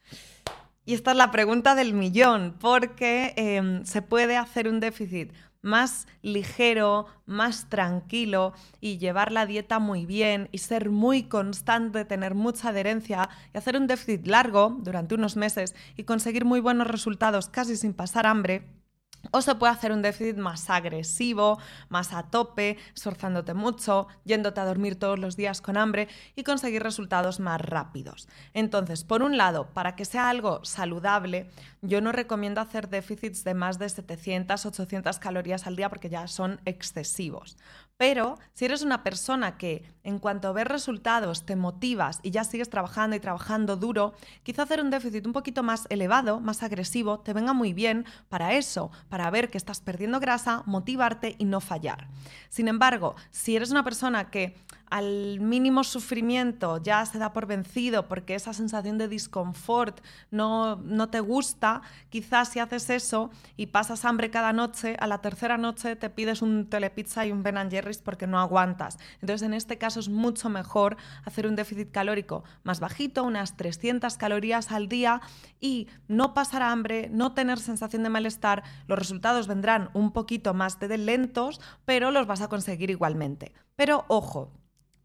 Y 0.88 0.94
esta 0.94 1.12
es 1.12 1.18
la 1.18 1.32
pregunta 1.32 1.74
del 1.74 1.94
millón, 1.94 2.58
porque 2.60 3.34
em, 3.38 3.84
se 3.86 4.04
puede 4.04 4.38
hacer 4.38 4.68
un 4.68 4.80
déficit 4.80 5.34
más 5.66 6.08
ligero, 6.22 7.08
más 7.26 7.70
tranquilo 7.70 8.54
y 8.80 9.00
llevar 9.00 9.32
la 9.32 9.46
dieta 9.46 9.80
muy 9.80 10.06
bien 10.06 10.48
y 10.52 10.60
ser 10.60 10.92
muy 10.92 11.24
constante, 11.24 12.06
tener 12.06 12.36
mucha 12.36 12.70
adherencia 12.70 13.30
y 13.54 13.58
hacer 13.58 13.76
un 13.76 13.88
déficit 13.88 14.28
largo 14.28 14.78
durante 14.80 15.16
unos 15.16 15.36
meses 15.36 15.76
y 15.98 16.04
conseguir 16.04 16.46
muy 16.46 16.60
buenos 16.60 16.88
resultados 16.88 17.50
casi 17.50 17.76
sin 17.76 17.94
pasar 17.94 18.28
hambre 18.28 18.64
o 19.32 19.42
se 19.42 19.56
puede 19.56 19.74
hacer 19.74 19.92
un 19.92 20.02
déficit 20.02 20.38
más 20.38 20.70
agresivo, 20.70 21.60
más 21.90 22.14
a 22.14 22.24
tope, 22.24 22.78
esforzándote 22.96 23.54
mucho, 23.54 24.08
yéndote 24.24 24.60
a 24.60 24.66
dormir 24.66 24.98
todos 24.98 25.20
los 25.20 25.36
días 25.36 25.62
con 25.62 25.78
hambre 25.78 26.08
y 26.36 26.44
conseguir 26.44 26.84
resultados 26.84 27.40
más 27.40 27.62
rápidos. 27.62 28.28
Entonces, 28.54 29.04
por 29.04 29.24
un 29.24 29.38
lado, 29.38 29.68
para 29.74 29.96
que 29.96 30.06
sea 30.06 30.30
algo 30.30 30.64
saludable, 30.64 31.50
yo 31.82 32.02
no 32.02 32.12
recomiendo 32.12 32.62
hacer 32.62 32.90
déficits 32.90 33.44
de 33.44 33.54
más 33.54 33.80
de 33.80 33.90
700, 33.90 34.66
800 34.66 35.20
calorías 35.20 35.68
al 35.68 35.76
día 35.76 35.90
porque 35.90 36.10
ya 36.10 36.28
son 36.28 36.60
excesivos. 36.66 37.58
Pero 37.98 38.38
si 38.54 38.66
eres 38.66 38.82
una 38.82 39.04
persona 39.04 39.58
que 39.58 39.84
en 40.04 40.20
cuanto 40.20 40.54
ves 40.54 40.68
resultados 40.68 41.46
te 41.46 41.56
motivas 41.56 42.20
y 42.24 42.32
ya 42.32 42.44
sigues 42.44 42.70
trabajando 42.70 43.16
y 43.16 43.22
trabajando 43.22 43.78
duro, 43.78 44.14
quizá 44.44 44.64
hacer 44.64 44.82
un 44.82 44.90
déficit 44.90 45.26
un 45.26 45.32
poquito 45.32 45.64
más 45.64 45.88
elevado, 45.90 46.42
más 46.42 46.62
agresivo, 46.62 47.20
te 47.20 47.32
venga 47.32 47.54
muy 47.54 47.72
bien 47.72 48.06
para 48.28 48.54
eso, 48.54 48.92
para 49.08 49.30
ver 49.30 49.50
que 49.50 49.58
estás 49.58 49.80
perdiendo 49.80 50.20
grasa, 50.20 50.64
motivarte 50.66 51.36
y 51.38 51.46
no 51.46 51.62
fallar. 51.62 52.10
Sin 52.50 52.68
embargo, 52.68 53.16
si 53.32 53.56
eres 53.56 53.72
una 53.72 53.86
persona 53.86 54.30
que 54.30 54.58
al 54.90 55.40
mínimo 55.40 55.84
sufrimiento 55.84 56.82
ya 56.82 57.06
se 57.06 57.18
da 57.18 57.34
por 57.34 57.46
vencido 57.48 58.08
porque 58.08 58.36
esa 58.36 58.54
sensación 58.54 58.98
de 58.98 59.08
disconfort 59.08 60.00
no, 60.32 60.78
no 60.78 61.10
te 61.10 61.20
gusta, 61.20 61.82
quizás 62.10 62.50
si 62.50 62.60
haces 62.60 62.90
eso 62.90 63.32
y 63.58 63.68
pasas 63.68 64.06
hambre 64.06 64.30
cada 64.30 64.54
noche, 64.54 64.96
a 65.00 65.08
la 65.08 65.22
tercera 65.22 65.58
noche 65.58 65.96
te 65.96 66.10
pides 66.10 66.42
un 66.42 66.70
telepizza 66.70 67.26
y 67.26 67.32
un 67.32 67.44
Ben 67.44 67.56
Jerry's 67.70 68.02
porque 68.02 68.28
no 68.28 68.40
aguantas. 68.40 68.98
Entonces 69.22 69.46
en 69.46 69.54
este 69.54 69.78
caso 69.78 70.00
es 70.00 70.10
mucho 70.10 70.50
mejor 70.50 70.98
hacer 71.24 71.48
un 71.48 71.56
déficit 71.56 71.92
calórico 71.92 72.44
más 72.64 72.80
bajito, 72.80 73.24
unas 73.24 73.58
300 73.58 74.18
calorías 74.18 74.72
al 74.72 74.88
día 74.88 75.22
y 75.60 75.88
no 76.08 76.34
pasar 76.34 76.62
hambre, 76.62 77.10
no 77.12 77.34
tener 77.34 77.60
sensación 77.60 78.04
de 78.04 78.10
malestar. 78.10 78.64
Los 78.88 79.00
resultados 79.00 79.48
vendrán 79.48 79.90
un 79.94 80.12
poquito 80.12 80.54
más 80.54 80.80
de 80.80 80.98
lentos, 80.98 81.62
pero 81.86 82.12
los 82.12 82.28
vas 82.28 82.42
a 82.42 82.50
conseguir 82.50 82.90
igualmente. 82.90 83.54
Pero 83.76 84.06
ojo, 84.08 84.52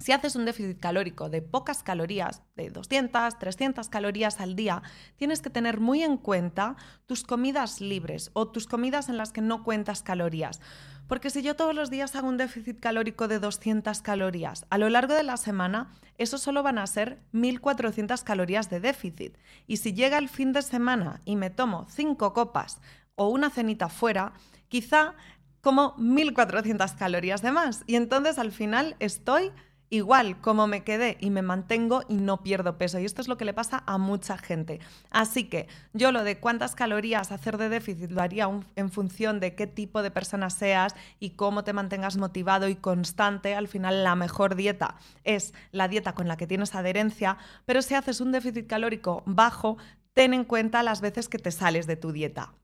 si 0.01 0.13
haces 0.13 0.35
un 0.35 0.47
déficit 0.47 0.81
calórico 0.81 1.29
de 1.29 1.43
pocas 1.43 1.83
calorías, 1.83 2.43
de 2.57 2.71
200, 2.71 3.39
300 3.39 3.89
calorías 3.91 4.41
al 4.41 4.57
día, 4.57 4.83
tienes 5.17 5.43
que 5.43 5.51
tener 5.51 5.79
muy 5.79 6.03
en 6.03 6.17
cuenta 6.17 6.77
tus 7.07 7.23
comidas 7.23 7.83
libres 7.83 8.31
o 8.33 8.49
tus 8.49 8.67
comidas 8.67 9.11
en 9.11 9.19
las 9.19 9.31
que 9.31 9.43
no 9.43 9.63
cuentas 9.63 10.03
calorías. 10.03 10.61
Porque 11.07 11.29
si 11.29 11.43
yo 11.43 11.55
todos 11.55 11.75
los 11.75 11.91
días 11.91 12.17
hago 12.17 12.29
un 12.29 12.39
déficit 12.39 12.81
calórico 12.81 13.29
de 13.29 13.41
200 13.41 14.01
calorías, 14.01 14.65
a 14.71 14.79
lo 14.79 14.89
largo 14.89 15.13
de 15.13 15.23
la 15.23 15.37
semana, 15.37 15.91
eso 16.17 16.39
solo 16.39 16.63
van 16.63 16.79
a 16.79 16.87
ser 16.87 17.21
1.400 17.35 18.23
calorías 18.23 18.71
de 18.71 18.81
déficit. 18.81 19.37
Y 19.67 19.79
si 19.79 19.93
llega 19.93 20.17
el 20.19 20.29
fin 20.29 20.53
de 20.53 20.63
semana 20.63 21.21
y 21.25 21.37
me 21.37 21.51
tomo 21.51 21.87
5 21.91 22.33
copas 22.33 22.81
o 23.17 23.29
una 23.29 23.51
cenita 23.51 23.91
fuera, 23.91 24.33
quizá 24.69 25.15
como 25.61 25.95
1.400 25.97 26.97
calorías 26.97 27.43
de 27.43 27.51
más. 27.51 27.85
Y 27.87 27.97
entonces 27.97 28.39
al 28.39 28.53
final 28.53 28.97
estoy 28.99 29.53
igual 29.91 30.41
como 30.41 30.69
me 30.69 30.85
quedé 30.85 31.17
y 31.21 31.31
me 31.31 31.43
mantengo 31.43 32.05
y 32.09 32.15
no 32.15 32.43
pierdo 32.43 32.79
peso. 32.79 32.99
Y 32.99 33.05
esto 33.05 33.21
es 33.21 33.29
lo 33.29 33.37
que 33.37 33.45
le 33.45 33.53
pasa 33.53 33.83
a 33.87 33.99
mucha 33.99 34.39
gente. 34.39 34.81
Así 35.11 35.45
que 35.45 35.69
yo 35.93 36.13
lo 36.13 36.23
de 36.23 36.39
cuántas 36.39 36.77
calorías 36.77 37.33
hacer 37.33 37.59
de 37.59 37.69
déficit 37.69 38.11
lo 38.13 38.23
haría 38.23 38.49
en 38.77 38.91
función 38.91 39.41
de 39.41 39.55
qué 39.57 39.67
tipo 39.67 40.03
de 40.03 40.13
persona 40.13 40.49
seas 40.49 40.95
y 41.19 41.31
cómo 41.31 41.65
te 41.65 41.73
mantengas 41.73 42.17
motivado 42.17 42.69
y 42.69 42.77
constante. 42.77 43.55
Al 43.55 43.67
final 43.69 44.05
la 44.05 44.15
mejor 44.15 44.55
dieta 44.55 44.97
es 45.25 45.53
la 45.73 45.89
dieta 45.89 46.15
con 46.15 46.29
la 46.29 46.37
que 46.37 46.47
tienes 46.47 46.75
adherencia, 46.75 47.37
pero 47.67 47.83
si 47.83 47.95
haces 47.95 48.21
un 48.21 48.31
déficit 48.31 48.69
calórico 48.69 49.25
bajo, 49.27 49.77
ten 50.15 50.35
en 50.35 50.45
cuenta 50.45 50.85
las 50.85 51.01
veces 51.01 51.29
que 51.29 51.39
te 51.39 51.51
sales 51.51 51.87
de 51.89 51.97
tu 51.97 52.13
dieta. 52.13 52.55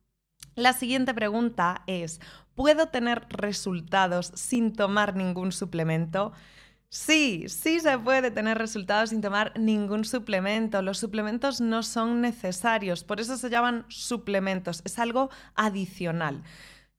La 0.55 0.73
siguiente 0.73 1.13
pregunta 1.13 1.83
es, 1.87 2.21
¿puedo 2.55 2.87
tener 2.87 3.27
resultados 3.29 4.33
sin 4.35 4.73
tomar 4.73 5.15
ningún 5.15 5.53
suplemento? 5.53 6.33
Sí, 6.89 7.45
sí 7.49 7.81
se 7.81 7.99
puede 7.99 8.31
tener 8.31 8.59
resultados 8.59 9.11
sin 9.11 9.21
tomar 9.21 9.59
ningún 9.59 10.05
suplemento. 10.05 10.83
Los 10.83 10.99
suplementos 10.99 11.61
no 11.61 11.83
son 11.83 12.21
necesarios, 12.21 13.05
por 13.05 13.21
eso 13.21 13.37
se 13.37 13.51
llaman 13.51 13.85
suplementos, 13.89 14.83
es 14.85 14.99
algo 14.99 15.31
adicional. 15.55 16.43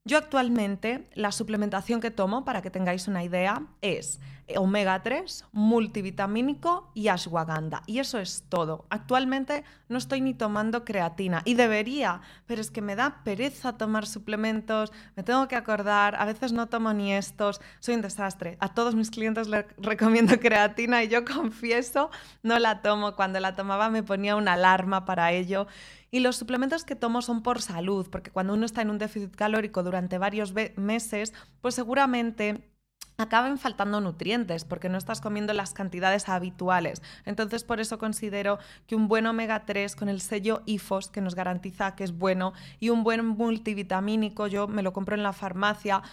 Yo 0.06 0.18
actualmente 0.18 1.10
la 1.16 1.32
suplementación 1.32 2.00
que 2.00 2.12
tomo, 2.12 2.46
para 2.46 2.62
que 2.62 2.70
tengáis 2.70 3.08
una 3.08 3.24
idea, 3.24 3.66
es 3.82 4.20
omega 4.56 5.04
3, 5.04 5.46
multivitamínico 5.52 6.90
y 6.94 7.10
ashwagandha. 7.10 7.84
Y 7.86 8.00
eso 8.00 8.20
es 8.20 8.44
todo. 8.48 8.86
Actualmente 8.90 9.64
no 9.90 9.98
estoy 9.98 10.22
ni 10.22 10.34
tomando 10.34 10.86
creatina 10.86 11.42
y 11.44 11.56
debería, 11.56 12.22
pero 12.46 12.62
es 12.62 12.72
que 12.72 12.82
me 12.82 12.96
da 12.96 13.24
pereza 13.24 13.78
tomar 13.78 14.08
suplementos, 14.08 14.94
me 15.16 15.24
tengo 15.24 15.48
que 15.48 15.56
acordar, 15.56 16.16
a 16.16 16.26
veces 16.26 16.54
no 16.54 16.68
tomo 16.68 16.94
ni 16.94 17.14
estos, 17.14 17.60
soy 17.80 17.96
un 17.96 18.02
desastre. 18.02 18.58
A 18.60 18.74
todos 18.74 18.96
mis 18.96 19.12
clientes 19.12 19.48
les 19.48 19.66
recomiendo 19.78 20.40
creatina 20.40 21.04
y 21.04 21.10
yo 21.10 21.26
confieso, 21.26 22.10
no 22.44 22.60
la 22.60 22.82
tomo. 22.82 23.16
Cuando 23.16 23.40
la 23.40 23.56
tomaba 23.56 23.90
me 23.90 24.04
ponía 24.04 24.36
una 24.36 24.54
alarma 24.54 25.06
para 25.06 25.32
ello. 25.32 25.68
Y 26.10 26.22
los 26.22 26.38
suplementos 26.38 26.86
que 26.86 26.96
tomo 26.96 27.22
son 27.22 27.44
por 27.44 27.62
salud, 27.62 28.08
porque 28.10 28.32
cuando 28.32 28.54
uno 28.54 28.66
está 28.66 28.82
en 28.82 28.90
un 28.90 28.98
déficit 28.98 29.36
calórico 29.36 29.84
durante 29.84 30.18
varios 30.18 30.54
meses, 30.78 31.34
pues 31.62 31.76
seguramente 31.76 32.77
acaben 33.20 33.58
faltando 33.58 34.00
nutrientes 34.00 34.64
porque 34.64 34.90
no 34.90 34.98
estás 35.00 35.22
comiendo 35.22 35.52
las 35.54 35.74
cantidades 35.74 36.30
habituales. 36.30 37.02
Entonces, 37.26 37.64
por 37.64 37.80
eso 37.80 37.98
considero 37.98 38.60
que 38.86 38.96
un 38.96 39.08
buen 39.08 39.26
omega 39.26 39.66
3 39.66 39.96
con 39.96 40.08
el 40.08 40.22
sello 40.22 40.62
IFOS, 40.68 41.10
que 41.10 41.22
nos 41.22 41.34
garantiza 41.34 41.96
que 41.96 42.04
es 42.04 42.16
bueno, 42.16 42.54
y 42.80 42.90
un 42.90 43.04
buen 43.04 43.26
multivitamínico, 43.26 44.46
yo 44.46 44.68
me 44.68 44.84
lo 44.84 44.94
compro 44.94 45.16
en 45.16 45.24
la 45.24 45.34
farmacia, 45.34 46.04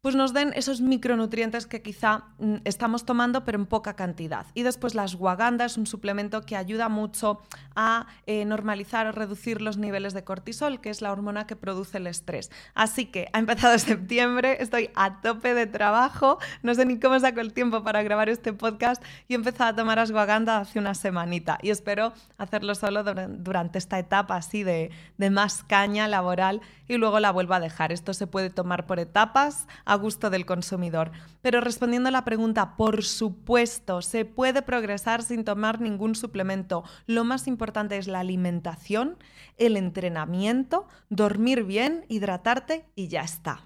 pues 0.00 0.14
nos 0.14 0.32
den 0.32 0.52
esos 0.54 0.80
micronutrientes 0.80 1.66
que 1.66 1.82
quizá 1.82 2.24
mm, 2.38 2.56
estamos 2.64 3.04
tomando 3.04 3.44
pero 3.44 3.58
en 3.58 3.66
poca 3.66 3.94
cantidad. 3.94 4.46
Y 4.54 4.62
después 4.62 4.94
la 4.94 5.02
ashwagandha 5.02 5.64
es 5.64 5.76
un 5.76 5.86
suplemento 5.86 6.42
que 6.42 6.54
ayuda 6.54 6.88
mucho 6.88 7.42
a 7.74 8.06
eh, 8.26 8.44
normalizar 8.44 9.08
o 9.08 9.12
reducir 9.12 9.60
los 9.60 9.76
niveles 9.76 10.14
de 10.14 10.22
cortisol, 10.22 10.80
que 10.80 10.90
es 10.90 11.02
la 11.02 11.10
hormona 11.10 11.48
que 11.48 11.56
produce 11.56 11.98
el 11.98 12.06
estrés. 12.06 12.50
Así 12.74 13.06
que 13.06 13.28
ha 13.32 13.40
empezado 13.40 13.76
septiembre, 13.78 14.58
estoy 14.60 14.90
a 14.94 15.20
tope 15.20 15.54
de 15.54 15.66
trabajo, 15.66 16.38
no 16.62 16.74
sé 16.76 16.86
ni 16.86 17.00
cómo 17.00 17.18
saco 17.18 17.40
el 17.40 17.52
tiempo 17.52 17.82
para 17.82 18.02
grabar 18.04 18.28
este 18.28 18.52
podcast 18.52 19.02
y 19.26 19.32
he 19.32 19.36
empezado 19.36 19.70
a 19.70 19.76
tomar 19.76 19.98
ashwagandha 19.98 20.58
hace 20.58 20.78
una 20.78 20.94
semanita 20.94 21.58
y 21.60 21.70
espero 21.70 22.12
hacerlo 22.36 22.76
solo 22.76 23.02
durante 23.02 23.78
esta 23.78 23.98
etapa 23.98 24.36
así 24.36 24.62
de, 24.62 24.92
de 25.16 25.30
más 25.30 25.64
caña 25.64 26.06
laboral 26.06 26.60
y 26.86 26.96
luego 26.96 27.18
la 27.18 27.32
vuelvo 27.32 27.54
a 27.54 27.60
dejar. 27.60 27.90
Esto 27.90 28.14
se 28.14 28.28
puede 28.28 28.50
tomar 28.50 28.86
por 28.86 29.00
etapas 29.00 29.66
a 29.88 29.96
gusto 29.96 30.30
del 30.30 30.46
consumidor. 30.46 31.10
Pero 31.42 31.60
respondiendo 31.60 32.10
a 32.10 32.12
la 32.12 32.24
pregunta, 32.24 32.76
por 32.76 33.02
supuesto, 33.02 34.02
se 34.02 34.24
puede 34.24 34.62
progresar 34.62 35.22
sin 35.22 35.44
tomar 35.44 35.80
ningún 35.80 36.14
suplemento. 36.14 36.84
Lo 37.06 37.24
más 37.24 37.48
importante 37.48 37.96
es 37.96 38.06
la 38.06 38.20
alimentación, 38.20 39.16
el 39.56 39.76
entrenamiento, 39.76 40.86
dormir 41.08 41.64
bien, 41.64 42.04
hidratarte 42.08 42.86
y 42.94 43.08
ya 43.08 43.22
está. 43.22 43.62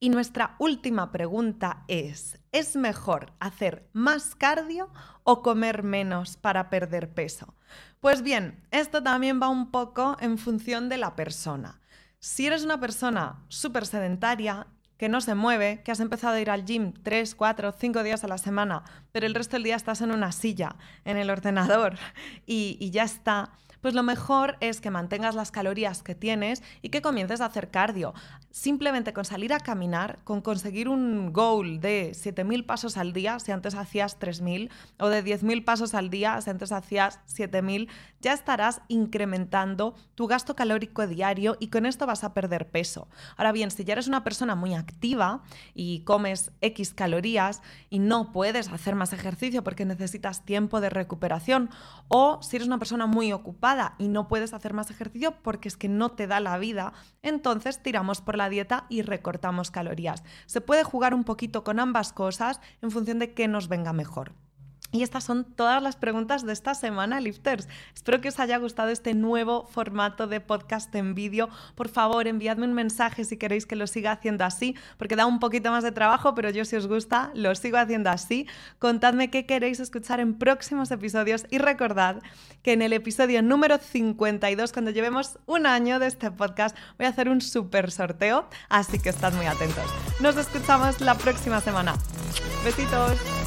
Y 0.00 0.10
nuestra 0.10 0.56
última 0.58 1.12
pregunta 1.12 1.84
es, 1.88 2.38
¿es 2.52 2.76
mejor 2.76 3.32
hacer 3.40 3.88
más 3.94 4.34
cardio 4.34 4.90
o 5.22 5.40
comer 5.40 5.82
menos 5.82 6.36
para 6.36 6.68
perder 6.68 7.14
peso? 7.14 7.54
Pues 8.00 8.20
bien, 8.20 8.66
esto 8.70 9.02
también 9.02 9.40
va 9.40 9.48
un 9.48 9.70
poco 9.70 10.18
en 10.20 10.36
función 10.36 10.90
de 10.90 10.98
la 10.98 11.16
persona. 11.16 11.80
Si 12.18 12.46
eres 12.46 12.64
una 12.64 12.80
persona 12.80 13.44
súper 13.48 13.86
sedentaria, 13.86 14.66
que 14.96 15.08
no 15.08 15.20
se 15.20 15.34
mueve, 15.34 15.82
que 15.84 15.92
has 15.92 16.00
empezado 16.00 16.34
a 16.34 16.40
ir 16.40 16.50
al 16.50 16.64
gym 16.64 16.92
3, 17.02 17.34
4, 17.34 17.72
5 17.72 18.02
días 18.02 18.24
a 18.24 18.28
la 18.28 18.38
semana, 18.38 18.84
pero 19.12 19.26
el 19.26 19.34
resto 19.34 19.56
del 19.56 19.64
día 19.64 19.76
estás 19.76 20.00
en 20.00 20.12
una 20.12 20.32
silla, 20.32 20.76
en 21.04 21.16
el 21.16 21.30
ordenador 21.30 21.96
y, 22.46 22.76
y 22.80 22.90
ya 22.90 23.04
está, 23.04 23.50
pues 23.84 23.92
lo 23.92 24.02
mejor 24.02 24.56
es 24.60 24.80
que 24.80 24.90
mantengas 24.90 25.34
las 25.34 25.50
calorías 25.50 26.02
que 26.02 26.14
tienes 26.14 26.62
y 26.80 26.88
que 26.88 27.02
comiences 27.02 27.42
a 27.42 27.44
hacer 27.44 27.70
cardio. 27.70 28.14
Simplemente 28.50 29.12
con 29.12 29.26
salir 29.26 29.52
a 29.52 29.60
caminar, 29.60 30.20
con 30.24 30.40
conseguir 30.40 30.88
un 30.88 31.34
goal 31.34 31.80
de 31.80 32.12
7.000 32.12 32.64
pasos 32.64 32.96
al 32.96 33.12
día, 33.12 33.38
si 33.40 33.52
antes 33.52 33.74
hacías 33.74 34.18
3.000, 34.18 34.70
o 35.00 35.08
de 35.08 35.22
10.000 35.22 35.66
pasos 35.66 35.92
al 35.92 36.08
día, 36.08 36.40
si 36.40 36.48
antes 36.48 36.72
hacías 36.72 37.20
7.000, 37.28 37.90
ya 38.22 38.32
estarás 38.32 38.80
incrementando 38.88 39.94
tu 40.14 40.28
gasto 40.28 40.56
calórico 40.56 41.06
diario 41.06 41.58
y 41.60 41.68
con 41.68 41.84
esto 41.84 42.06
vas 42.06 42.24
a 42.24 42.32
perder 42.32 42.70
peso. 42.70 43.08
Ahora 43.36 43.52
bien, 43.52 43.70
si 43.70 43.84
ya 43.84 43.92
eres 43.92 44.08
una 44.08 44.24
persona 44.24 44.54
muy 44.54 44.72
activa 44.72 45.42
y 45.74 46.00
comes 46.04 46.52
X 46.62 46.94
calorías 46.94 47.60
y 47.90 47.98
no 47.98 48.32
puedes 48.32 48.68
hacer 48.70 48.94
más 48.94 49.12
ejercicio 49.12 49.62
porque 49.62 49.84
necesitas 49.84 50.46
tiempo 50.46 50.80
de 50.80 50.88
recuperación, 50.88 51.68
o 52.08 52.40
si 52.40 52.56
eres 52.56 52.68
una 52.68 52.78
persona 52.78 53.04
muy 53.04 53.30
ocupada, 53.30 53.73
y 53.98 54.08
no 54.08 54.28
puedes 54.28 54.54
hacer 54.54 54.74
más 54.74 54.90
ejercicio 54.90 55.34
porque 55.42 55.68
es 55.68 55.76
que 55.76 55.88
no 55.88 56.10
te 56.10 56.26
da 56.26 56.40
la 56.40 56.58
vida, 56.58 56.92
entonces 57.22 57.82
tiramos 57.82 58.20
por 58.20 58.36
la 58.36 58.48
dieta 58.48 58.86
y 58.88 59.02
recortamos 59.02 59.70
calorías. 59.70 60.22
Se 60.46 60.60
puede 60.60 60.84
jugar 60.84 61.14
un 61.14 61.24
poquito 61.24 61.64
con 61.64 61.80
ambas 61.80 62.12
cosas 62.12 62.60
en 62.82 62.90
función 62.90 63.18
de 63.18 63.34
qué 63.34 63.48
nos 63.48 63.68
venga 63.68 63.92
mejor. 63.92 64.32
Y 64.94 65.02
estas 65.02 65.24
son 65.24 65.42
todas 65.42 65.82
las 65.82 65.96
preguntas 65.96 66.46
de 66.46 66.52
esta 66.52 66.72
semana, 66.72 67.18
Lifters. 67.18 67.66
Espero 67.96 68.20
que 68.20 68.28
os 68.28 68.38
haya 68.38 68.58
gustado 68.58 68.90
este 68.90 69.12
nuevo 69.12 69.66
formato 69.66 70.28
de 70.28 70.40
podcast 70.40 70.94
en 70.94 71.16
vídeo. 71.16 71.48
Por 71.74 71.88
favor, 71.88 72.28
enviadme 72.28 72.64
un 72.64 72.74
mensaje 72.74 73.24
si 73.24 73.36
queréis 73.36 73.66
que 73.66 73.74
lo 73.74 73.88
siga 73.88 74.12
haciendo 74.12 74.44
así, 74.44 74.76
porque 74.96 75.16
da 75.16 75.26
un 75.26 75.40
poquito 75.40 75.72
más 75.72 75.82
de 75.82 75.90
trabajo, 75.90 76.36
pero 76.36 76.48
yo 76.50 76.64
si 76.64 76.76
os 76.76 76.86
gusta, 76.86 77.32
lo 77.34 77.52
sigo 77.56 77.76
haciendo 77.76 78.08
así. 78.08 78.46
Contadme 78.78 79.30
qué 79.30 79.46
queréis 79.46 79.80
escuchar 79.80 80.20
en 80.20 80.34
próximos 80.34 80.92
episodios 80.92 81.44
y 81.50 81.58
recordad 81.58 82.22
que 82.62 82.74
en 82.74 82.80
el 82.80 82.92
episodio 82.92 83.42
número 83.42 83.78
52, 83.78 84.72
cuando 84.72 84.92
llevemos 84.92 85.40
un 85.46 85.66
año 85.66 85.98
de 85.98 86.06
este 86.06 86.30
podcast, 86.30 86.76
voy 86.98 87.06
a 87.06 87.08
hacer 87.08 87.28
un 87.28 87.40
súper 87.40 87.90
sorteo, 87.90 88.48
así 88.68 89.00
que 89.00 89.08
estad 89.08 89.32
muy 89.32 89.46
atentos. 89.46 89.86
Nos 90.20 90.36
escuchamos 90.36 91.00
la 91.00 91.16
próxima 91.16 91.60
semana. 91.60 91.96
Besitos. 92.64 93.43